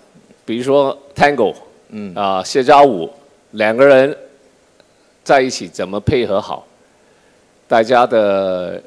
[0.45, 1.55] 比如说 Tango，
[1.89, 3.11] 嗯啊谢家舞，
[3.53, 4.15] 两个人
[5.25, 6.67] 在一起怎么配合好，
[7.67, 8.83] 大家的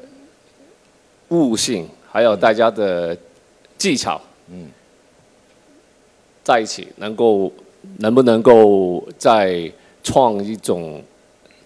[1.30, 3.16] 悟性还有大家的
[3.76, 4.68] 技巧，嗯，
[6.44, 7.52] 在一起能够。
[7.98, 9.70] 能不能够再
[10.02, 11.02] 创一种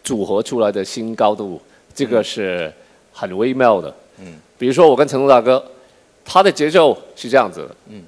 [0.02, 1.60] 组合出来的新高度？
[1.94, 2.72] 这个是
[3.12, 3.94] 很微妙的。
[4.18, 5.64] 嗯，比如说我跟成龙大哥，
[6.24, 7.76] 他的节奏是这样子的。
[7.88, 8.02] 嗯，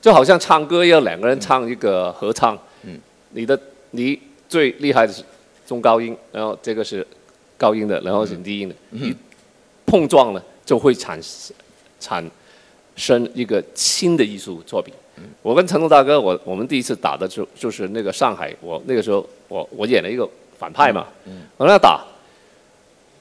[0.00, 2.58] 就好像唱歌要，两个人唱一个合唱。
[2.82, 3.58] 嗯，你的
[3.92, 4.18] 你
[4.48, 5.22] 最厉害的是
[5.66, 7.06] 中高音，然后这个是
[7.56, 8.74] 高音的，然后是低音的。
[8.90, 9.14] 嗯，
[9.86, 11.18] 碰撞呢就会产
[11.98, 12.30] 产
[12.94, 14.92] 生一个新的艺术作品。
[15.42, 21.06] 我跟成龙大哥，我我们第一次打的就就是那个上海，我那个时候我我演了一个反派嘛，
[21.56, 22.04] 我跟他打，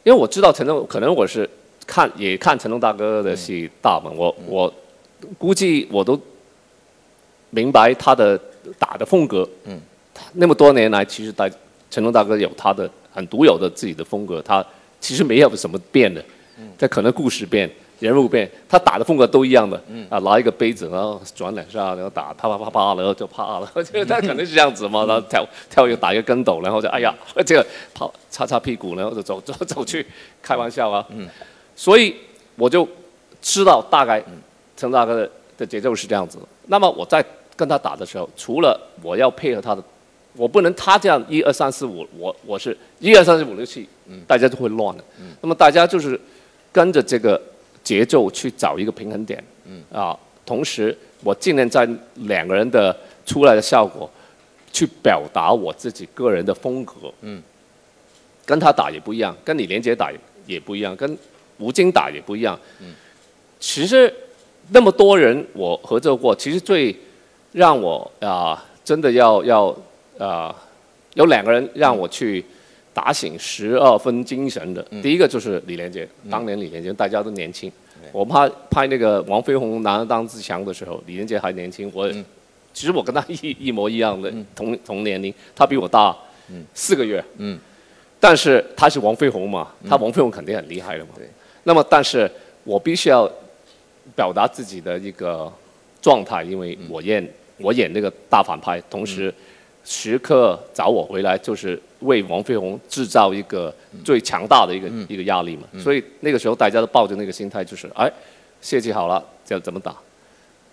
[0.03, 1.49] 因为我知道成龙可能我是
[1.85, 4.73] 看也看成龙大哥的戏大嘛，我我
[5.37, 6.19] 估计我都
[7.49, 8.39] 明白他的
[8.77, 9.79] 打的风格，嗯，
[10.33, 11.49] 那么多年来其实大
[11.89, 14.65] 成龙大哥有他的很独有的自己的风格，他
[14.99, 16.23] 其实没有什么变的，
[16.77, 17.69] 这可能故事变。
[17.99, 30.05] 人物变，他打的风格都一样的，啊，拿一个杯子，然后转两下，然后打，啪啪啪啪，然后就啪了， 就他肯定是这样子嘛，然后跳跳一个打一个跟斗，然后就哎呀，这个跑擦擦屁股，然后就走 走走去，
[30.41, 31.07] 开玩笑啊，
[31.73, 32.13] 所以
[32.57, 32.87] 我就
[33.41, 34.21] 知道大概
[34.75, 36.37] 陈大哥的的节奏是这样子。
[36.67, 37.23] 那么我在
[37.55, 39.81] 跟他打的时候，除了我要配合他的，
[40.35, 43.87] 我不能他这样一二三四五，我我是一二三四五六七，
[44.27, 45.03] 大家就会乱的。
[45.39, 46.19] 那么大家就是
[46.73, 47.41] 跟着这个。
[47.85, 49.81] 节奏去找一个平衡点，嗯。
[49.93, 52.93] 啊，同时我尽量在两个人的
[53.25, 54.09] 出来的效果，
[54.73, 57.41] 去表达我自己个人的风格，嗯，
[58.43, 60.11] 跟他打也不一样，跟李连杰打
[60.45, 61.17] 也不一样，跟
[61.59, 62.93] 吴京打也不一样，嗯，
[63.59, 64.13] 其实
[64.71, 66.93] 那么多人我合作过，其实最
[67.51, 69.77] 让我啊真的要要
[70.17, 70.53] 啊
[71.13, 72.43] 有两个人让我去。
[72.95, 76.07] 打醒十二分精神的，第一个就是李连杰。
[76.31, 77.69] 当年李连杰大家都年轻，
[78.13, 81.91] 我拍拍那个王飞鸿《男儿当自强》的时候，李连杰还年轻。
[81.93, 82.09] 我
[82.73, 86.15] 其实我跟他一一模一样的同同年龄，他比我大
[86.73, 87.21] 四个月。
[87.35, 87.59] 嗯，
[88.17, 91.09] 但是他是王飞鸿嘛，他王飞鸿肯定很厉害的嘛。
[91.17, 91.27] 对。
[91.63, 92.31] 那么，但是
[92.63, 93.29] 我必须要
[94.15, 95.51] 表达自己的一个
[96.01, 99.33] 状态，因为我演我演那个大反派，同时。
[99.87, 105.63] 时刻找我回来，就是为王飞鸿制造一个最强大的一个一个压力嘛。
[105.79, 108.11] 所以那个时候大家都抱着那个心态，就是哎，
[108.61, 109.95] 泄气好了，要怎么打？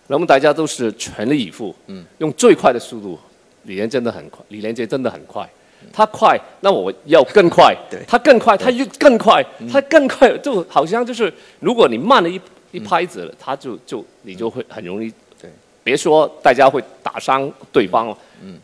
[0.09, 3.19] 那么大家都是全力以赴，嗯，用最快的速度。
[3.65, 5.49] 李连真的很快，李连杰真的很快，
[5.93, 8.01] 他快，那我要更快， 对。
[8.09, 9.41] 他更快，他又更快，
[9.73, 12.41] 他更快，就好像就是如果你慢了一
[12.73, 15.09] 一拍子了，他就就你就会很容易，
[15.41, 15.49] 对，
[15.85, 18.59] 别说大家会打伤对方了，嗯，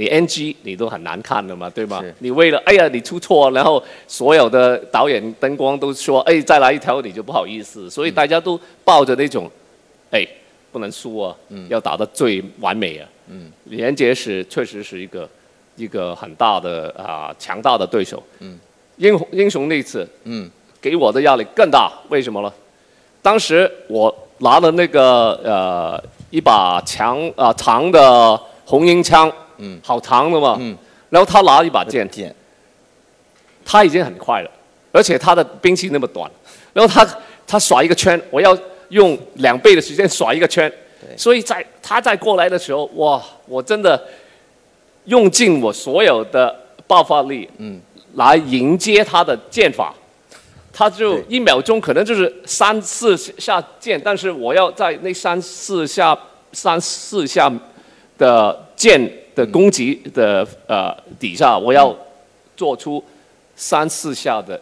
[0.00, 2.02] 你 NG 你都很难看的嘛，对吗？
[2.20, 9.50] 你为了哎呀你出错，然后所有的导演灯光都说哎再来一条你就不好意思，所以大家都抱着那种，
[10.10, 10.26] 哎
[10.72, 11.36] 不能输啊，
[11.68, 13.06] 要打得最完美啊。
[13.28, 15.28] 嗯，李连杰是确实是一个
[15.76, 18.22] 一个很大的啊、强大的对手。
[18.38, 18.58] 嗯，
[18.96, 22.50] 英雄英雄那次，嗯，给我的压力更大，为什么呢？
[23.20, 30.76] 当时我拿了那个呃一把强啊、长的红缨枪，嗯，好长的嘛，嗯，
[31.10, 32.34] 然后他拿一把剑，剑，
[33.64, 34.50] 他已经很快了，
[34.90, 36.28] 而且他的兵器那么短，
[36.72, 37.06] 然后他
[37.46, 38.56] 他耍一个圈，我要
[38.88, 40.72] 用两倍的时间耍一个圈，
[41.16, 44.02] 所以在他在过来的时候，哇，我真的
[45.04, 46.54] 用尽我所有的
[46.86, 47.80] 爆发力，嗯，
[48.14, 49.94] 来迎接他的剑法。
[50.72, 56.16] 他就一秒钟可能就是三四下剑，但是我要在那三四下
[56.52, 57.52] 三四下
[58.16, 58.98] 的剑
[59.40, 61.96] 的攻击的呃底下，我要
[62.56, 63.02] 做出
[63.56, 64.60] 三四下的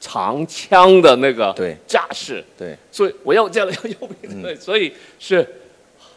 [0.00, 5.46] 长枪的那个对架势，对，所以我要这样 要右边对，所以是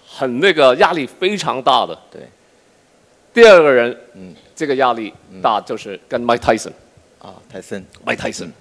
[0.08, 1.98] 很那个压力非常大的。
[2.12, 2.22] 对，
[3.34, 6.72] 第二个人，嗯，这个压力大就是跟 Mike Tyson。
[7.20, 8.52] 啊，泰森，Mike Tyson，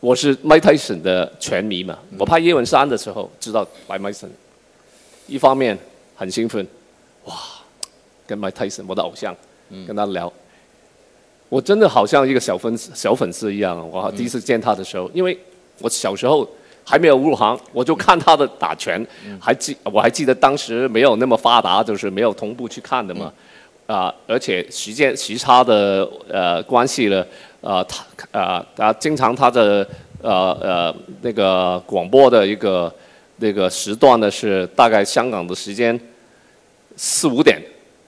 [0.00, 1.98] 我是 Mike Tyson 的拳迷嘛。
[2.18, 4.30] 我拍叶问三的时候知道 Mike Tyson，
[5.26, 5.78] 一方面
[6.16, 6.66] 很兴奋，
[7.24, 7.34] 哇，
[8.28, 9.34] 跟 Mike Tyson 我的偶像，
[9.86, 10.30] 跟他聊，
[11.48, 13.88] 我真的好像一个小粉丝小粉丝一样。
[13.90, 15.36] 我第一次见他的时候，因为
[15.80, 16.46] 我小时候
[16.84, 19.04] 还没有入行，我就看他的打拳，
[19.40, 23.32] 还记我还记得当时没有那么发达，就是没有同步去看的嘛。
[23.86, 27.24] 啊、而且时间时差的呃关系呢，
[27.62, 28.04] 呃，他
[28.38, 29.88] 啊，他经常他的
[30.20, 32.94] 呃呃那个广播的一个
[33.36, 35.98] 那个时段呢是大概香港的时间
[36.96, 37.58] 四五点，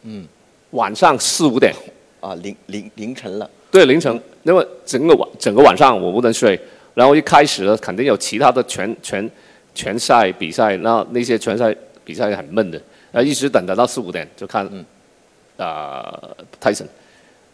[0.02, 0.26] 嗯，
[0.70, 1.74] 晚上四五点，
[2.20, 6.58] 啊，凌凌凌晨了，对凌晨，那么整个晚整个晚上我不能睡，
[6.94, 9.30] 然后一开始呢肯定有其他的拳拳
[9.74, 12.80] 拳赛比赛，那那些拳赛比赛很闷的，
[13.12, 14.66] 然后一直等等到四五点就看，
[15.56, 16.18] 啊、
[16.58, 16.86] 泰森。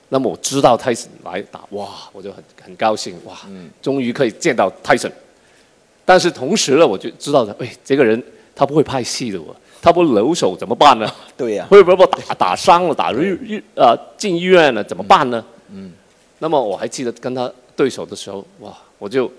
[0.08, 3.36] 那么我知道泰森来打，哇，我就很很高兴，哇，
[3.82, 5.10] 终于可以见到泰森。
[6.04, 8.22] 但是同时呢，我就知道的，哎，这个人
[8.54, 9.54] 他不会拍戏的，我
[9.86, 11.08] 他不留手怎么办呢？
[11.36, 15.44] 对呀，会 不会把打打伤了，打入医呃进医院了，怎么办呢？
[15.70, 15.92] 嗯，
[16.40, 19.30] 那么我还记得跟他对手的时候，哇，我就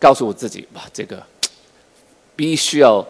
[0.00, 1.22] 告诉我自己，哇，这个
[2.34, 3.06] 必须要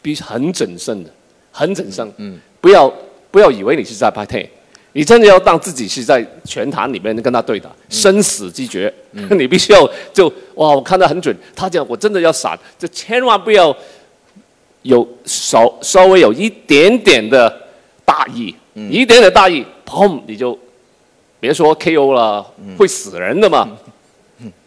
[0.00, 1.10] 必须很谨慎的，
[1.50, 2.88] 很谨慎，嗯，不要
[3.32, 4.48] 不要以为你是在拍 t
[4.92, 13.76] 你真的要当自己是在拳坛里面跟他对打，生死之决， 你必须要就哇，我看得很准，他讲我真的要闪，就千万不要
[14.86, 17.68] 有稍稍微有一点点的
[18.04, 20.58] 大意，一点点大意，砰，你就
[21.40, 22.44] 别说 KO 了，
[22.78, 23.76] 会死人的嘛。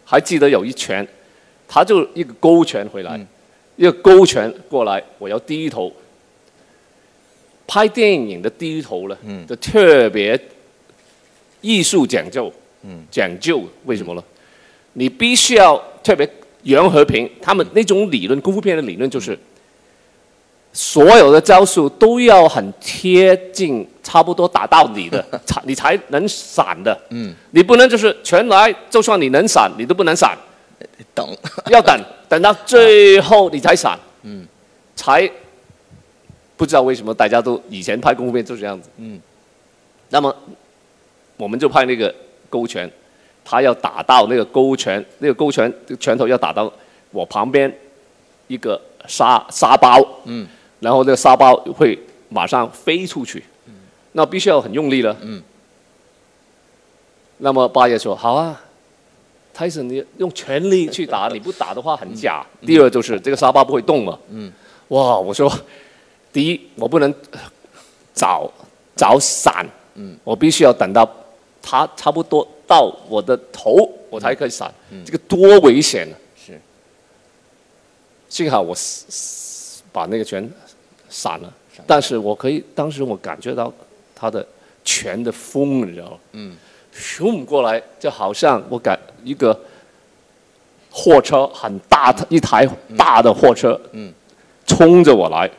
[0.03, 1.07] 还记得有一拳，
[1.67, 3.19] 他就一个勾拳回来，
[3.75, 5.91] 一个勾拳过来，我要低头。
[7.65, 9.15] 拍电影的低头呢，
[9.47, 10.39] 就特别
[11.61, 12.51] 艺术讲究，
[13.11, 14.23] 讲究为什么呢？
[14.93, 16.27] 你必须要特别
[16.63, 19.37] 袁和平他们那种理论，功夫片的理论就是，
[20.81, 26.97] 所有的招数都要很贴近，差不多打到你的， 才你才能闪的。
[27.09, 30.37] 嗯，你不能就是全来，就算你能闪，你都不能闪，
[31.13, 31.37] 等，
[31.69, 33.99] 要等等到最后你才闪。
[34.21, 34.47] 嗯，
[34.95, 35.29] 才
[36.55, 38.89] 不知道为什么大家都以前拍功夫片就是这样子。
[38.95, 39.19] 嗯，
[40.07, 40.33] 那么
[41.35, 42.15] 我们就拍那个
[42.49, 42.89] 勾拳，
[43.43, 46.71] 他要打到那个勾拳，那个勾拳拳头要打到
[47.11, 47.69] 我旁边
[48.47, 50.01] 一个沙沙包。
[50.23, 50.47] 嗯，
[50.79, 51.97] 然后这个沙包会
[52.29, 53.43] 马上飞出去。
[53.67, 53.73] 嗯，
[54.13, 55.15] 那必须要很用力了。
[55.21, 55.41] 嗯，
[57.37, 58.61] 那么八爷说好啊。
[59.51, 62.45] 泰森，你用全力去打， 你不打的话很假。
[62.61, 64.17] 第二就是这个沙包不会动了。
[64.29, 64.51] 嗯。
[64.89, 65.51] 哇，我说，
[66.31, 67.39] 第一我不能呃
[68.13, 68.49] 找
[68.95, 71.07] 找闪，嗯，我必须要等到
[71.61, 74.73] 它差不多到我的头，我才可以闪。
[75.05, 76.15] 这个多危险啊！
[76.37, 76.59] 是。
[78.29, 78.73] 幸好我
[79.91, 80.49] 把那个拳
[81.09, 81.53] 闪了，
[81.85, 83.71] 但是我可以当时我感觉到
[84.15, 84.45] 他的
[84.85, 86.17] 拳的风，你知道吗？
[86.33, 86.57] 嗯。
[86.91, 89.57] 咻过来，就好像我感一个
[90.89, 94.11] 货车很大的一台大的货车，嗯，
[94.65, 95.49] 冲着我来，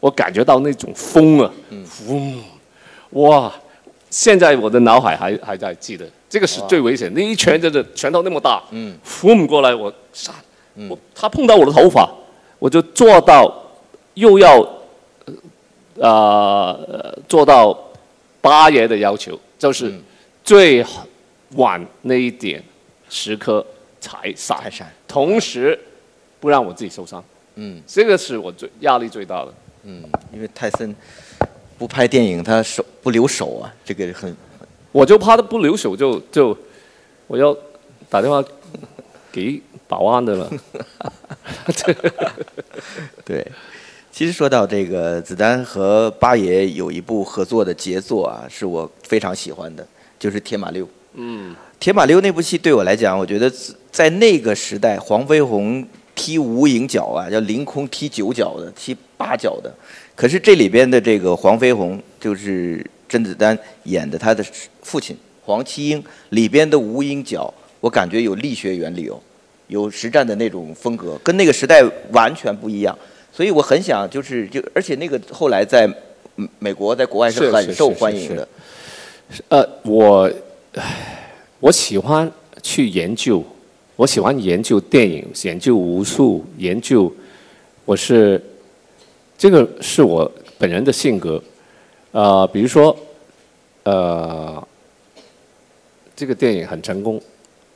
[0.00, 1.50] 我感觉到那种风啊，
[2.08, 2.42] 嗡，
[3.10, 3.50] 哇！
[4.10, 7.10] 现在我的脑海还还在记得，这个是最危险。
[7.14, 10.34] 那一拳真的拳头那么大，嗯，轰过来，我杀，
[10.90, 12.12] 我他碰到我的头发，
[12.58, 13.50] 我就做到
[14.14, 14.60] 又要
[15.96, 17.76] 呃做到
[18.40, 19.92] 八爷的要求，就是
[20.44, 20.84] 最
[21.56, 22.62] 晚那一点
[23.08, 23.64] 时刻
[24.00, 24.62] 才杀，
[25.06, 25.78] 同时
[26.40, 27.22] 不让我自己受伤。
[27.56, 29.54] 嗯，这个是我最压力最大的。
[29.84, 30.94] 嗯，因为泰森。
[31.78, 34.32] 不拍电影，他手不留手啊，这个很，
[34.92, 36.56] 我就怕他不留手，就就
[37.26, 37.52] 我要
[38.08, 38.40] 打电话
[39.32, 40.48] 给保安的了。
[43.24, 43.44] 对，
[44.12, 49.84] 其实说到这个，子丹和八爷有一部合作的杰作啊，是我非常喜欢的，
[50.18, 50.84] 就是《铁马六》。
[51.14, 53.50] 嗯，《铁马六》那部戏对我来讲，我觉得
[53.90, 55.82] 在那个时代，黄飞鸿
[56.14, 59.74] 踢无影脚啊，叫凌空踢九脚的，踢八脚的。
[60.14, 64.44] 可是这里边的这个黄飞鸿，就是甄子丹演的他的
[64.82, 69.18] 父亲黄七英里边的无影脚，我感觉有力学原理哦，
[69.68, 72.96] 有实战的那种风格，跟那个时代完全不一样。
[73.32, 75.88] 所以我很想就是就，而且那个后来在
[76.58, 78.46] 美国在国外是很受欢迎的。
[79.48, 80.30] 呃，我
[81.60, 82.30] 我喜欢
[82.62, 83.42] 去研究，
[83.96, 87.12] 我喜欢研究电影，研究武术，研究
[87.84, 88.40] 我是。
[89.38, 91.42] 这个是我本人的性格，
[92.12, 92.96] 呃，比如说，
[93.82, 94.68] 呃，
[96.14, 97.20] 这个电影很成功，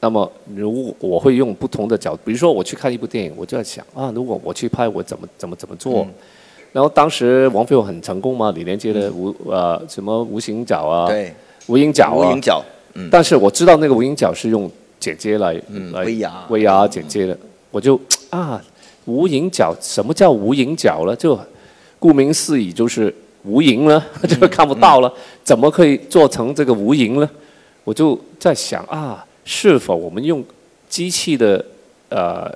[0.01, 6.07] 那么如果我会用不同的角度，比如说我去看一部电影，我就在想啊，如果我去拍，我怎么怎么怎么做？
[6.73, 11.33] 然后当时王菲我很成功嘛，李连杰的无呃什么无形角啊，对，
[11.69, 14.71] 无影脚啊，无影脚，嗯，但是我知道那个无影脚是用
[15.01, 17.39] 剪接来嗯来 VR 剪接的，
[17.71, 18.63] 我就啊，
[19.07, 21.17] 无影脚，什么叫无影脚了？
[21.17, 21.39] 就
[21.99, 25.11] 顾名思义就是无影了， 就看不到了。
[25.43, 27.31] 怎么可以做成这个无影呢？
[27.85, 30.45] 我就在想啊，是否我们用
[30.89, 31.65] 机器的
[32.11, 32.53] 呃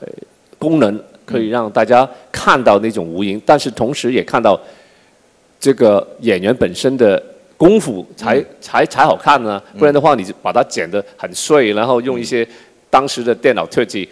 [0.59, 4.61] 功能，可以让大家看到那种无影，但是同时也看到
[5.59, 7.23] 这个演员本身的
[7.57, 9.63] 功夫，才才才好看呢？
[9.79, 12.47] 不然的话，你就把它剪得很碎，然后用一些
[12.91, 14.09] 当时的电脑特技。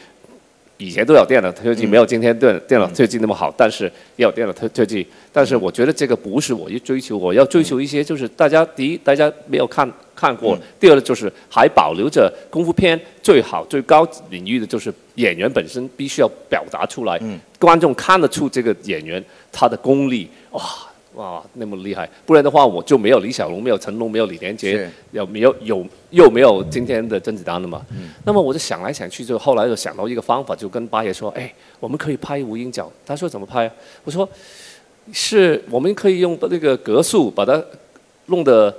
[0.79, 3.85] 以前都有电脑特技，没有今天电电脑特技那么好，但是
[4.16, 5.07] 也有电脑特特技。
[5.33, 17.20] 但是我觉得这个不是我去追求，我要追求一些就是大家第一大家没有看看过，第二就是还保留着功夫片最好最高领域的就是演员本身必须要表达出来，
[17.59, 20.62] 观众看得出这个演员他的功力哇。
[21.19, 22.09] 哇，那么厉害！
[22.25, 27.85] 不然的话，我就没有李小龙，没有成龙，没有李连杰，有没有有又没有今天的甄子丹了嘛？
[28.25, 33.69] 那么我就想来想去，就后来就想到一个方法，就跟八爷说：“哎，我们可以拍无影脚。”他说：“怎么拍？”
[34.05, 34.29] 我说
[35.12, 37.61] ：“是我们可以用那个格数把它
[38.27, 38.73] 弄得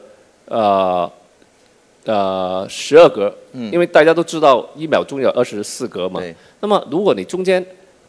[0.45, 1.11] 呃
[2.05, 6.21] 呃十二格，因为大家都知道一秒钟有二十四格嘛。
[6.61, 7.63] 那么如果你中间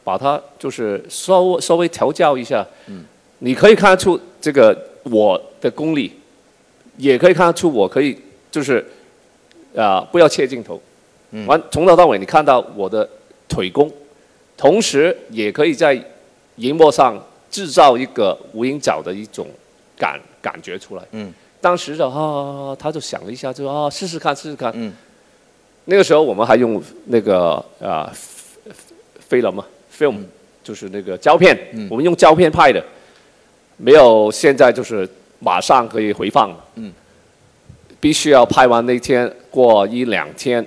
[0.05, 2.65] 把它就是稍微稍微调教一下。”
[3.41, 6.13] 你可以看得出这个我的功力，
[6.97, 8.17] 也可以看得出我可以
[8.51, 8.85] 就是
[9.75, 10.81] 啊不要切镜头，
[11.47, 13.09] 完从头到尾你看到我的
[13.49, 13.91] 腿功，
[14.57, 15.99] 同时也可以在
[16.57, 17.19] 荧幕上
[17.51, 19.47] 制造一个无影脚的一种
[19.97, 21.03] 感感觉出来。
[21.13, 24.71] 嗯，当时的啊他就想了一下，就啊试试看试试看。
[24.75, 24.93] 嗯，
[25.87, 28.13] 那个时候我们还用那个啊
[29.31, 29.63] ，film
[30.63, 31.57] 就是那个胶片，
[31.89, 32.85] 我们用胶片拍的。
[33.83, 35.09] 没有，现在就是
[35.39, 36.55] 马上可以回放。
[36.75, 36.93] 嗯，
[37.99, 40.65] 必须要拍完那天，过一两天，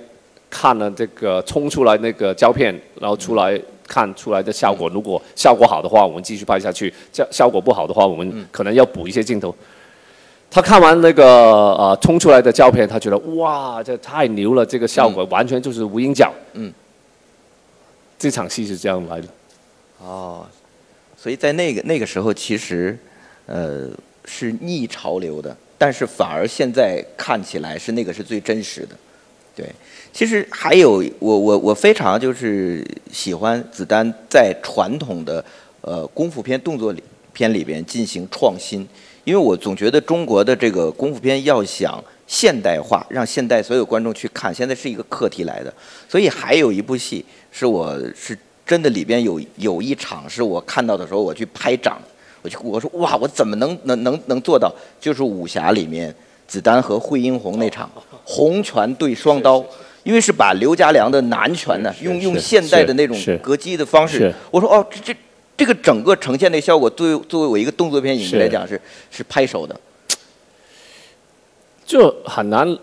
[0.50, 3.56] 看了这个冲出来那个胶片，然后出来
[3.86, 4.88] 看出来的效果。
[4.88, 9.54] 如果效果好的话，我们继续拍下去；效效果不好的话，我们可能要补一些镜头。
[10.50, 11.24] 他看完那个
[11.74, 16.32] 呃冲出来的胶片，他觉得哇，这太牛了，这个效果完全就是无影脚。
[16.54, 16.72] 嗯，
[18.18, 19.28] 这场戏是这样来的。
[20.00, 20.44] 哦。
[21.24, 22.94] 所以在那个那个时候，其实，
[23.46, 23.88] 呃，
[24.26, 28.88] 是逆潮流的，但是反而现在看起来是那个是最真实的，
[29.56, 29.66] 对。
[30.12, 35.42] 其实还有我我我非常就是喜欢子丹在传统的
[35.80, 37.02] 呃功夫片动作里
[37.32, 38.86] 片里边进行创新，
[39.24, 45.72] 因为我总觉得中国的这个功夫片要想现代化，让现代所有观众去看，现在是一个课题来的。
[46.06, 48.36] 所以还有一部戏是我是。
[48.66, 52.00] 真的里边有有一场是我看到的时候，我去拍掌，
[52.42, 54.72] 我去我说哇，我怎么能能能能做到？
[55.00, 56.14] 就是武侠里面
[56.46, 57.90] 子丹和惠英红那场
[58.24, 59.64] 红拳对双刀，
[60.02, 64.32] 因为是把刘家良的南拳呢，用用现代的那种格击的方式。
[64.50, 65.18] 我说哦，这这
[65.56, 69.78] 这个整个呈现的效果，作为作为我一个动作片影迷来讲是是拍手的。
[71.84, 72.78] 就很难，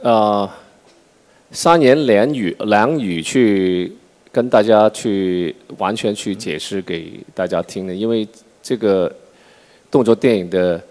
[0.00, 0.48] 呃，
[1.50, 3.94] 三言两语两语去
[4.34, 8.26] 跟大家去完全去解释给大家听的，因为
[8.60, 9.08] 这个
[9.92, 10.82] 动作电影的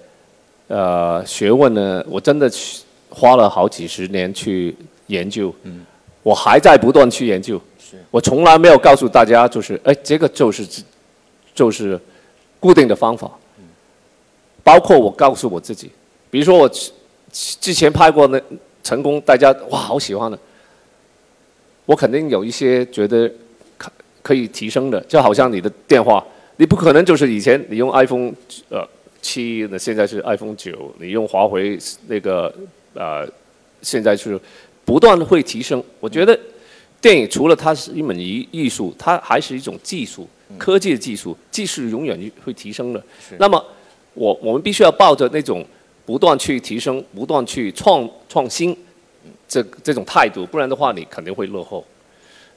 [0.70, 4.74] 呃学问呢，我真的去花了好几十年去
[5.08, 5.54] 研究，
[6.24, 7.62] 我还在不断去研究，
[8.10, 10.66] 我从来没有告诉大家就是，哎，这个就是
[11.54, 12.00] 就是
[12.62, 13.30] 固定的方法，
[14.64, 15.91] 包括我告诉我自己。
[16.32, 16.91] 比如说我之
[17.60, 18.41] 之前拍过那
[18.82, 20.39] 成功，大家哇好喜欢的，
[21.86, 23.32] 我肯定有一些觉得
[23.78, 26.24] 可可以提升的，就好像你的电话，
[26.58, 28.32] 你不可能就是以前你用 iPhone
[28.70, 28.88] 呃
[29.22, 31.78] 七，那现在是 iPhone 九，你用华为
[32.08, 32.54] 那个
[32.94, 33.28] 呃
[33.82, 34.40] 现在是
[34.86, 35.84] 不断的会提升。
[36.00, 36.38] 我觉得
[37.02, 40.28] 电影除了它是一门艺艺术，它还是一种技术，
[40.58, 43.04] 科技的技术，技术永远会提升的。
[43.38, 43.64] 那么
[44.14, 45.66] 我我们必须要抱着那种。
[46.06, 48.76] 不断去提升，不断去创创新，
[49.54, 51.86] 这这种态度，不然的话你肯定会落后。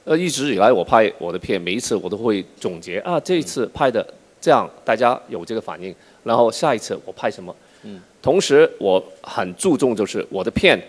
[0.03, 4.03] 呃，一直以来我拍我的片，每一次我都会总结啊，这一次拍的
[4.41, 5.93] 这样，大家有这个反应，
[6.23, 7.55] 然后下一次我拍什么。
[7.83, 8.01] 嗯。
[8.19, 10.81] 同时我很注重就是我的片，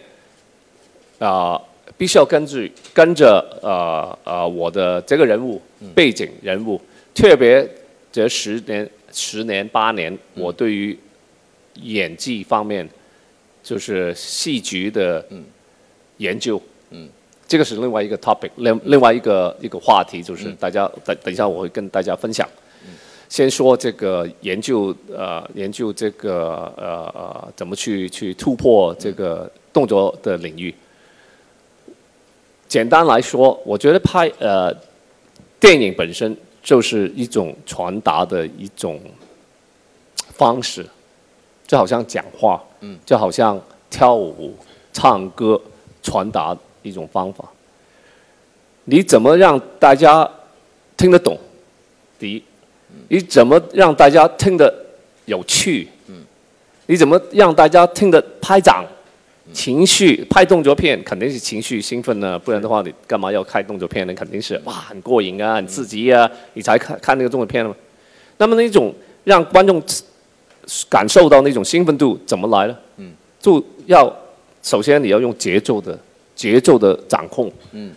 [1.18, 1.60] 啊，
[1.98, 5.60] 必须要根据跟着呃呃我的这个人物
[5.94, 6.80] 背景人物，
[7.14, 7.68] 特别
[8.10, 10.98] 这十年十年八年，我对于。
[11.80, 12.88] 演技方面，
[13.62, 15.24] 就是戏剧的
[16.18, 16.60] 研究，
[16.90, 17.08] 嗯，
[17.48, 22.48] 这个是另外一个 topic，另另外一个一个话题，就是大家等等一下我会跟大家分享。
[23.28, 30.74] 先说这个研究，呃，研究这个呃呃怎么去去突破这个动作的领域。
[32.68, 34.74] 简单来说，我觉得拍呃
[35.60, 39.00] 电影本身就是一种传达的一种
[40.32, 40.86] 方式。
[41.66, 43.60] 就好像讲话，嗯，就好像
[43.90, 44.56] 跳舞、
[44.90, 45.60] 唱歌，
[46.08, 47.44] 传达一种方法。
[48.84, 50.26] 你怎么让大家
[50.96, 51.38] 听得懂？
[52.18, 52.42] 第一，
[53.08, 54.74] 你怎么让大家听得
[55.26, 55.86] 有趣？
[56.06, 56.24] 嗯，
[56.86, 58.82] 你怎么让大家听得拍掌？
[59.52, 64.14] 情绪拍动作片肯定是情绪兴奋呢，不然的话你干嘛要开动作片呢？
[64.14, 67.76] 肯定是哇很过瘾啊，很刺激啊，你才看看那个动作片嘛。
[68.38, 68.94] 那么那种
[69.24, 69.82] 让观众。
[70.90, 72.76] 感受到那种兴奋度怎么来呢？
[72.98, 74.14] 嗯，就要
[74.62, 75.98] 首先你要用节奏的
[76.34, 77.50] 节奏的掌控。
[77.72, 77.92] 嗯，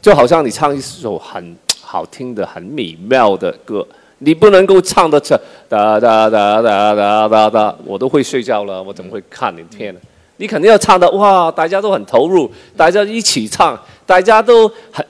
[0.00, 3.86] 就好像你唱一首很好听的、很美妙的歌，
[4.18, 5.38] 你不能够唱的这
[5.68, 10.00] 哒哒哒哒哒哒哒，我都会睡觉了，我怎么会看你片呢？
[10.36, 15.04] 你肯定要唱的哇，大家都很投入，大家一起唱，大家都很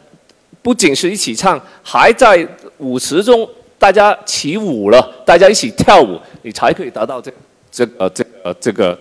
[0.63, 2.47] 不仅是一起唱，还在
[2.79, 3.49] 舞池中。
[3.79, 7.31] 大家起舞了，大家一起跳舞，你才可以达到这、
[7.71, 8.99] 这、呃、这、呃、这个、这个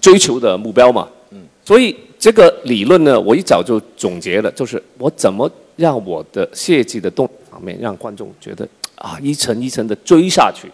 [0.00, 1.08] 追求的目标嘛。
[1.30, 1.40] 嗯。
[1.64, 8.66] 所以这个理论呢，我一早就总结了，就是我怎么让我的设计的动方面让观众觉得
[8.96, 10.70] 啊，一层一层的追下去。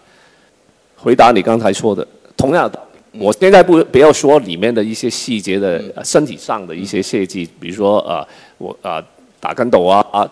[0.96, 2.80] 回答你刚才说的，同样的，
[3.18, 8.26] 我现在不不要说里面的一些细节的身体上的一些设计，比如说呃，
[8.58, 9.04] 我啊
[9.40, 10.30] 打跟斗啊啊。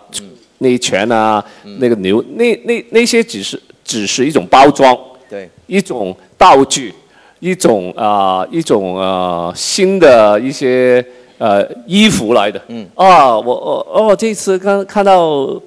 [0.59, 1.45] 那一拳啊，
[1.81, 4.97] 那个牛，那那那些只是只是一种包装，
[5.29, 6.95] 对，一种道具，
[7.43, 11.05] 一种啊一种呃新的一些
[11.39, 12.63] 呃衣服来的。
[12.69, 12.87] 嗯。
[12.95, 15.61] 啊，我我哦，这次刚看到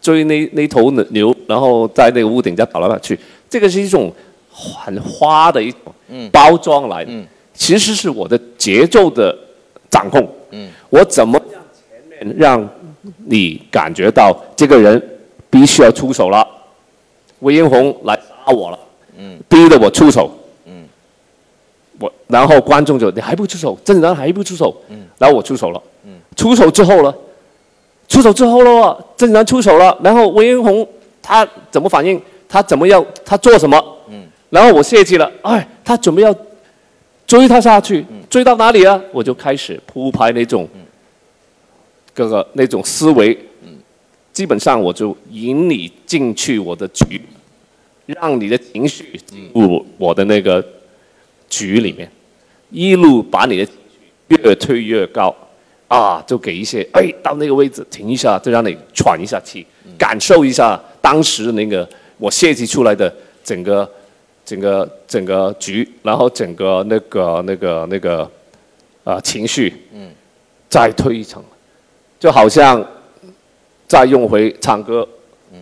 [0.00, 3.16] 追那那头牛，然后在那个屋顶在跑来跑去，
[3.48, 4.12] 这个是一种
[4.50, 7.12] 很花的一种包装来的。
[7.12, 7.24] 嗯。
[7.54, 9.32] 其实是我的节奏的
[9.88, 10.28] 掌控。
[10.50, 10.68] 嗯。
[10.90, 12.68] 我怎么让前面让。
[13.24, 15.00] 你感觉到这个人
[15.48, 16.44] 必须要出手了，
[17.38, 18.78] 魏英红来打我了，
[19.16, 20.35] 嗯，逼得我出手，嗯，
[21.98, 27.14] 我然后观众就你还不出手，郑然还不出手，嗯，然后我出手了，嗯，出手之后呢，
[28.08, 30.86] 出手之后了，郑然出手了，然后魏英红
[31.22, 32.20] 他怎么反应？
[32.48, 33.04] 他怎么要？
[33.24, 33.82] 他做什么？
[34.08, 36.34] 嗯，然后我设计了，哎，他准备要
[37.26, 39.00] 追他下去，追到哪里啊？
[39.12, 40.68] 我就开始铺排那种。
[42.14, 43.38] 各个那种思维，
[44.32, 47.20] 基本上我就引你进去我的局，
[48.06, 50.64] 让你的情绪进入我的那个
[51.48, 52.10] 局里面，
[52.70, 53.70] 一路把你的
[54.28, 55.34] 越推越高，
[55.88, 59.66] 啊，就给一些哎，到那个位置停一下，就让你喘一下气，
[59.98, 61.88] 感受一下当时那个
[62.18, 63.90] 我设计出来的整个
[64.44, 68.30] 整个整个局，然后整个那个那个那个
[69.04, 70.10] 啊情绪，嗯，
[70.68, 71.42] 再推一层。
[72.18, 72.84] 就好像
[73.86, 75.06] 再用回唱歌、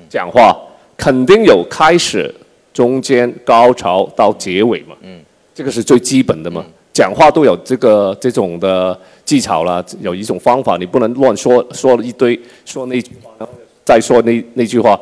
[0.09, 0.57] 讲话，
[0.97, 2.33] 肯定有开始、
[2.73, 4.95] 中间、高潮到结尾嘛。
[5.03, 5.21] 嗯，
[5.55, 6.65] 这个是最基本的嘛。
[6.93, 13.49] 讲话都有这个这种的技巧了，有一种方法，你不能乱说，说了一堆，说那句话，
[13.85, 14.99] 再说那那句话，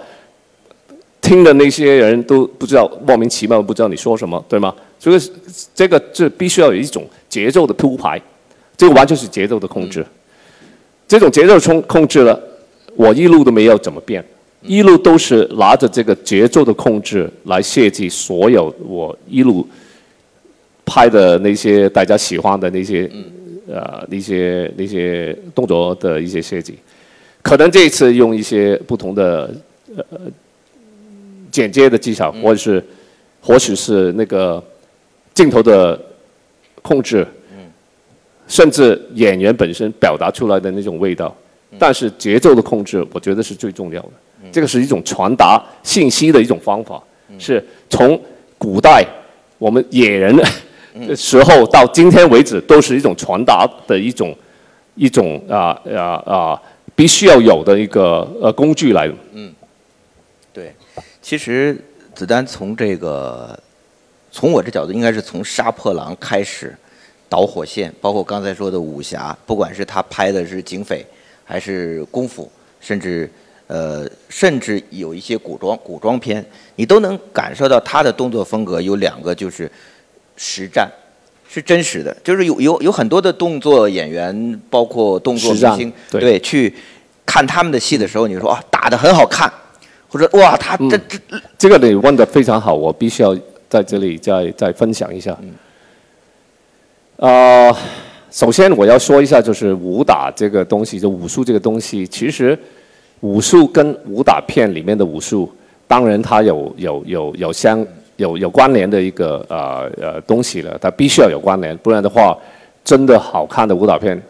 [1.20, 4.74] 听的那些人都不知道，莫名其妙不知道你说什么，对吗？
[4.98, 5.20] 所以
[5.74, 8.18] 这个这必须要有一种节奏的铺排，
[8.74, 10.02] 这个完全是节奏的控制。
[11.06, 12.40] 这种节奏控控制了，
[12.96, 14.24] 我一路都没有怎么变，
[14.62, 19.68] 一路都是拿着这个节奏的控制来设计所有我一路
[20.92, 23.10] 拍的那些大家喜欢的那些
[23.66, 26.78] 呃那些那些动作的一些设计，
[27.40, 29.50] 可能这一次用一些不同的
[29.96, 30.04] 呃
[31.50, 32.84] 剪接的技巧，或者是
[33.40, 34.62] 或许是那个
[35.32, 35.98] 镜头的
[36.82, 37.26] 控制。
[38.48, 41.34] 甚至演员本身表达出来的那种味道，
[41.78, 44.10] 但是节奏的控制，我觉得是最重要的。
[44.50, 47.02] 这个是一种传达信息的一种方法，
[47.38, 48.20] 是从
[48.58, 49.06] 古代
[49.56, 50.44] 我们野人的
[51.16, 54.36] 时候到今天为止，都是一种传达的一种
[54.94, 56.62] 一种啊啊啊，
[56.94, 59.10] 必须要有的一个呃工具来。
[59.32, 59.52] 嗯，
[60.52, 60.74] 对，
[61.20, 61.76] 其实
[62.14, 63.58] 子丹从这个
[64.30, 66.76] 从我这角度，应该是从杀破狼开始。
[67.28, 71.02] 导火线包括刚才说的武侠，不管是他拍的是警匪，
[71.44, 72.46] 还是功夫，
[72.78, 73.26] 甚至
[73.68, 76.44] 呃，甚至有一些古装古装片，
[76.76, 79.70] 你都能感受到他的动作风格有两个，就是
[80.36, 80.90] 实战，
[81.48, 86.74] 是真实的，就是有有有很多的动作演员，包括动作明星，对，去
[87.26, 89.52] 看他们的戏的时候，你说啊，打得很好看，
[90.08, 91.18] 或者哇，他这这
[91.58, 93.36] 这个你问的非常好，我必须要
[93.68, 95.36] 在这里再再分享一下。
[97.16, 97.74] 呃，
[98.30, 102.58] 首先我要说一下，就是武打这个东西，就武术这个东西，其实
[103.20, 105.52] 武术跟武打片里面的武术，
[105.86, 107.86] 当然它有有有有相
[108.22, 112.38] 有有关联的一个呃呃东西了，它必须要有关联，不然的话，
[112.84, 114.20] 真的好看的武打片，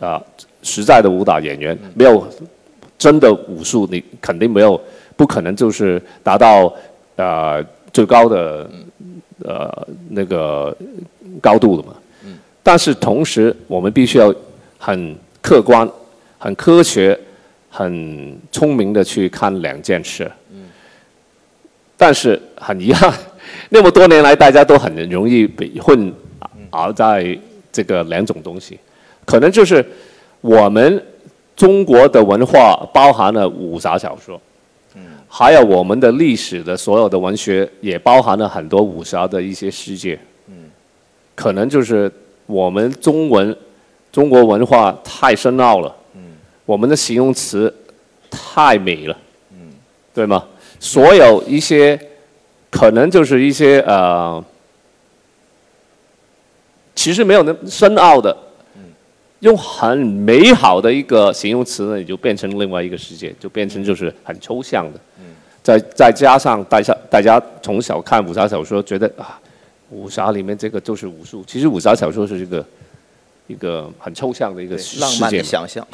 [0.00, 0.20] 啊，
[0.62, 2.26] 实在的武打演员没有
[2.98, 4.80] 真的武术，你肯定没有，
[5.16, 6.72] 不可能就是达到
[7.16, 8.68] 呃最高的
[9.44, 10.74] 呃那个
[11.40, 11.94] 高度的嘛。
[12.62, 14.34] 但是同时，我们必须要
[14.78, 15.88] 很客观、
[16.38, 17.18] 很科学、
[17.68, 20.30] 很聪明的去看两件事。
[22.04, 23.12] 但是很遗憾，
[23.74, 26.12] 那么多年来，大家都很容易被混
[26.70, 27.38] 熬在
[27.72, 28.78] 这个两种东西。
[29.24, 29.82] 可能就是
[30.42, 31.02] 我们
[31.56, 34.38] 中国的文化包含了武侠小说，
[35.26, 40.18] 还有我们的历史的所有的文学也包含了很多武侠的一些世界。
[41.34, 42.12] 可能就是。
[42.44, 43.56] 我们中文、
[44.10, 45.94] 中国文化太深奥了，
[46.66, 47.72] 我们的形容词
[48.28, 49.16] 太美了，
[50.12, 50.44] 对吗？
[50.80, 51.98] 所有一些
[52.72, 54.44] 可能就是一些呃，
[56.96, 58.36] 其实没有那深奥的，
[59.38, 64.98] 用很美好的一个形容词呢，你就变成另外一个世界，就变成就是很抽象的。
[65.62, 69.38] 再再加上大家大家从小看武侠小说，觉得啊。
[69.94, 72.64] 武侠里面这个就是武术，其实武侠小说是一个
[73.46, 75.86] 一个很抽象的一个浪漫的想象。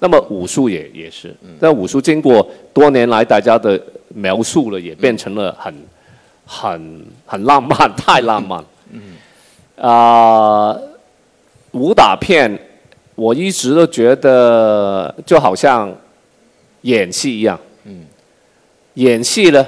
[0.00, 2.44] 那么武术也也是，但武术经过
[2.74, 5.72] 多年来大家的描述了，也变成了很
[6.52, 8.64] 很很浪漫， 太浪漫。
[8.90, 9.16] 嗯。
[9.76, 10.76] 啊，
[11.70, 12.58] 武打片
[13.14, 15.94] 我一直都觉得就好像
[16.82, 17.58] 演戏一样。
[17.84, 18.04] 嗯。
[18.94, 19.64] 演戏呢，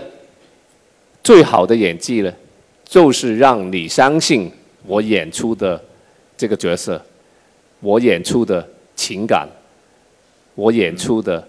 [1.23, 2.33] 最好的演技呢？
[2.85, 4.51] 就是让你相信
[4.85, 5.81] 我演出的
[6.37, 7.01] 这个角色，
[7.79, 9.49] 我演出的情感，
[10.57, 11.47] 我演出的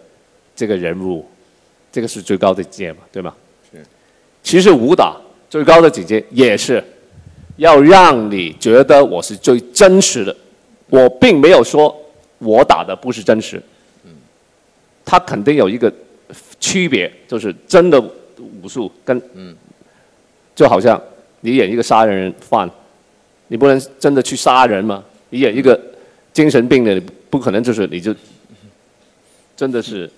[0.55, 1.27] 这个人物，
[1.91, 3.33] 这个是最高的境界嘛，对吗？
[3.69, 3.83] 是。
[4.41, 5.17] 其实武打
[5.53, 6.83] 最高的境界也是
[7.57, 10.35] 要让你觉得我是最真实的，
[10.89, 11.95] 我并没有说
[12.39, 13.61] 我打的不是真实。
[14.03, 14.09] 嗯。
[15.05, 15.93] 他肯定有一个
[16.59, 18.01] 区别，就是真的
[18.63, 19.55] 武术跟嗯，
[20.55, 20.99] 就好像。
[21.41, 22.67] 你演一个杀人犯，
[23.49, 25.03] 你不能真的去杀人吗？
[25.29, 25.79] 你演一个
[26.31, 26.99] 精神病的，
[27.29, 28.15] 不可能就是你就
[29.55, 30.09] 真的是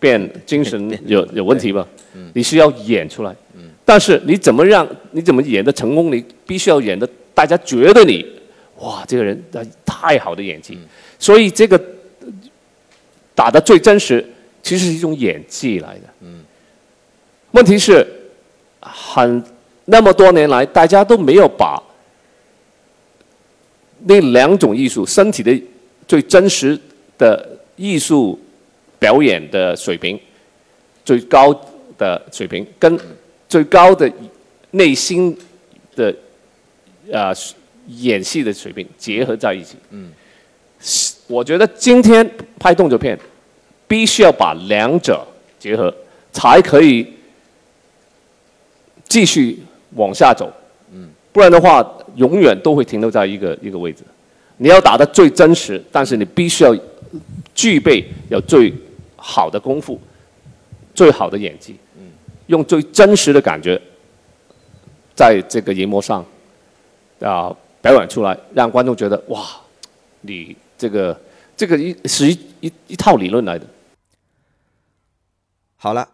[0.00, 1.86] 变精神有有问题吧？
[2.34, 6.10] 你是要演出来，嗯但是你怎么让你怎么演的成功？
[6.12, 8.24] 你必须要演的大家觉得你
[8.78, 9.42] 哇，这个人
[9.84, 10.78] 太好的演技，
[11.18, 11.80] 所以这个
[13.34, 14.24] 打的最真实，
[14.62, 16.28] 其实是一种演技来的。
[17.52, 18.06] 问题是
[18.80, 19.42] 很。
[19.84, 21.76] 那么多年来，大家都没有把
[24.04, 25.60] 那两种艺术——身体的
[26.06, 26.78] 最真实
[27.18, 28.40] 的艺术
[29.00, 30.18] 表演的水平，
[31.04, 31.52] 最高
[31.98, 32.96] 的水平跟
[33.52, 34.10] 最高的
[34.70, 35.36] 内心
[35.94, 36.14] 的
[37.10, 37.30] 呃
[37.88, 39.76] 演戏的水平结合在一起。
[39.90, 40.10] 嗯，
[41.26, 42.26] 我觉得今天
[42.58, 43.18] 拍动作片
[43.86, 45.22] 必须要把两者
[45.58, 45.94] 结合，
[46.32, 47.06] 才可以
[49.06, 49.58] 继续
[49.96, 50.50] 往下走。
[50.94, 51.86] 嗯，不然的话，
[52.16, 54.02] 永远都会停留在一个一个位置。
[54.56, 56.74] 你要打得最真实，但是你必须要
[57.54, 58.72] 具备有最
[59.14, 60.00] 好的功夫、
[60.94, 61.76] 最好的演技，
[62.52, 63.80] 用最真实的感觉，
[65.16, 66.22] 在这个荧幕上
[67.20, 67.48] 啊
[67.80, 69.48] 表演出来，让观众觉得哇，
[70.20, 71.18] 你这个
[71.56, 73.66] 这个一是一一一套理论来的。
[75.76, 76.10] 好了，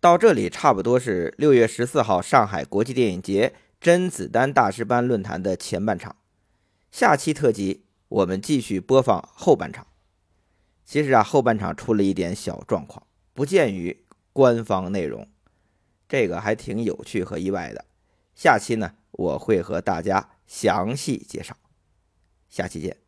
[0.00, 6.16] 到这里差不多是六月十四号上海国际电影节甄子丹大师班论坛的前半场，
[6.90, 7.82] 下期特辑。
[8.08, 9.86] 我们继续播放后半场。
[10.84, 15.26] 其实啊，后半场出了一点小状况，不见于官方内容，
[16.12, 17.86] 这个还挺有趣和意外的。
[18.34, 21.56] 下期呢，我会和大家详细介绍。
[22.50, 23.01] 下期见。